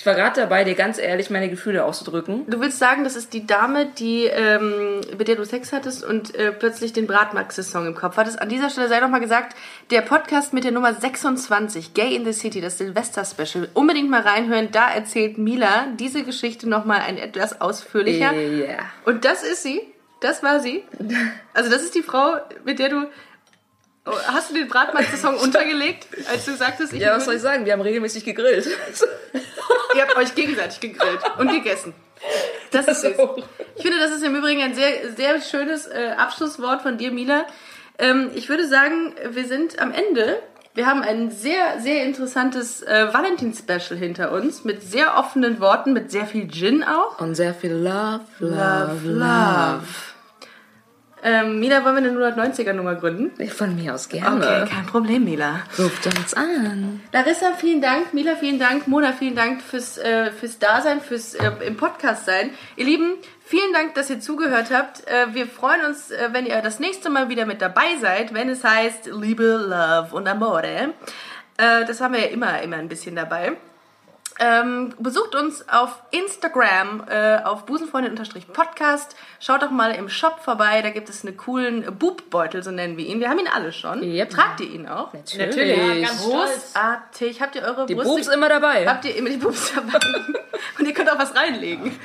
[0.00, 2.46] ich war gerade dabei, dir ganz ehrlich meine Gefühle auszudrücken.
[2.48, 6.34] Du willst sagen, das ist die Dame, die ähm, mit der du Sex hattest und
[6.34, 8.40] äh, plötzlich den Bratmaxe-Song im Kopf hattest.
[8.40, 9.54] An dieser Stelle sei noch mal gesagt,
[9.90, 14.70] der Podcast mit der Nummer 26, Gay in the City, das Silvester-Special, unbedingt mal reinhören.
[14.72, 18.32] Da erzählt Mila diese Geschichte noch mal ein etwas ausführlicher.
[18.32, 18.78] Ja.
[19.04, 19.82] Und das ist sie.
[20.20, 20.82] Das war sie.
[21.52, 23.06] Also das ist die Frau, mit der du...
[24.26, 27.64] Hast du den Bratmaxe-Song untergelegt, als du sagtest, ich Ja, was soll ich sagen?
[27.64, 28.66] Wir haben regelmäßig gegrillt.
[29.94, 31.94] Ihr habt euch gegenseitig gegrillt und gegessen.
[32.70, 33.14] Das ist süß.
[33.76, 37.46] Ich finde, das ist im Übrigen ein sehr, sehr schönes äh, Abschlusswort von dir, Mila.
[37.98, 40.38] Ähm, ich würde sagen, wir sind am Ende.
[40.74, 46.12] Wir haben ein sehr, sehr interessantes äh, Valentins-Special hinter uns mit sehr offenen Worten, mit
[46.12, 47.18] sehr viel Gin auch.
[47.18, 49.82] Und sehr viel Love, Love, love.
[51.22, 53.46] Ähm, Mila, wollen wir eine 190er-Nummer gründen?
[53.48, 54.36] Von mir aus gerne.
[54.36, 55.60] Okay, kein Problem, Mila.
[55.78, 57.00] Ruft uns an.
[57.12, 58.14] Larissa, vielen Dank.
[58.14, 58.88] Mila, vielen Dank.
[58.88, 62.50] Mona, vielen Dank fürs, äh, fürs Dasein, fürs äh, im Podcast sein.
[62.76, 63.14] Ihr Lieben,
[63.44, 65.06] vielen Dank, dass ihr zugehört habt.
[65.08, 68.48] Äh, wir freuen uns, äh, wenn ihr das nächste Mal wieder mit dabei seid, wenn
[68.48, 70.94] es heißt Liebe, Love und Amore.
[71.58, 73.56] Äh, das haben wir ja immer, immer ein bisschen dabei.
[74.42, 79.14] Ähm, besucht uns auf Instagram äh, auf busenfreundin-podcast.
[79.38, 83.04] Schaut doch mal im Shop vorbei, da gibt es einen coolen Bubbeutel, so nennen wir
[83.04, 83.20] ihn.
[83.20, 84.02] Wir haben ihn alle schon.
[84.02, 84.30] Yep.
[84.30, 85.12] Tragt ihr ihn auch?
[85.12, 85.76] Natürlich.
[85.76, 86.24] Ja, ganz.
[86.24, 87.42] Großartig.
[87.42, 88.14] Habt ihr eure Die Brüste...
[88.14, 88.88] Boobs immer dabei.
[88.88, 89.98] Habt ihr immer die Boobs dabei?
[90.78, 91.98] Und ihr könnt auch was reinlegen.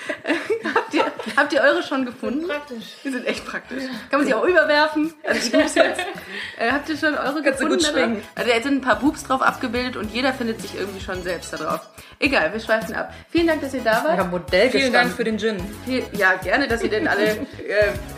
[0.76, 2.48] habt, ihr, habt ihr eure schon gefunden?
[2.48, 2.96] Praktisch.
[3.04, 3.84] Die sind echt praktisch.
[4.10, 5.14] Kann man sie auch überwerfen.
[5.24, 6.02] Also die Boobs jetzt.
[6.58, 8.16] Äh, habt ihr schon eure Kannst gefunden?
[8.16, 8.24] gut.
[8.36, 11.52] Also da sind ein paar Boobs drauf abgebildet und jeder findet sich irgendwie schon selbst
[11.52, 11.82] da drauf.
[12.20, 13.14] Egal, wir schweifen ab.
[13.30, 14.18] Vielen Dank, dass ihr da wart.
[14.18, 15.16] Ja, Modell Vielen Dank gestanden.
[15.16, 15.76] für den Gin.
[15.86, 17.38] Viel- Ja, gerne, dass ihr den alle äh,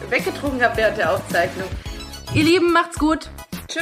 [0.09, 1.67] weggetrunken habt während der Aufzeichnung.
[2.35, 3.29] Ihr Lieben, macht's gut.
[3.67, 3.81] Tschüss.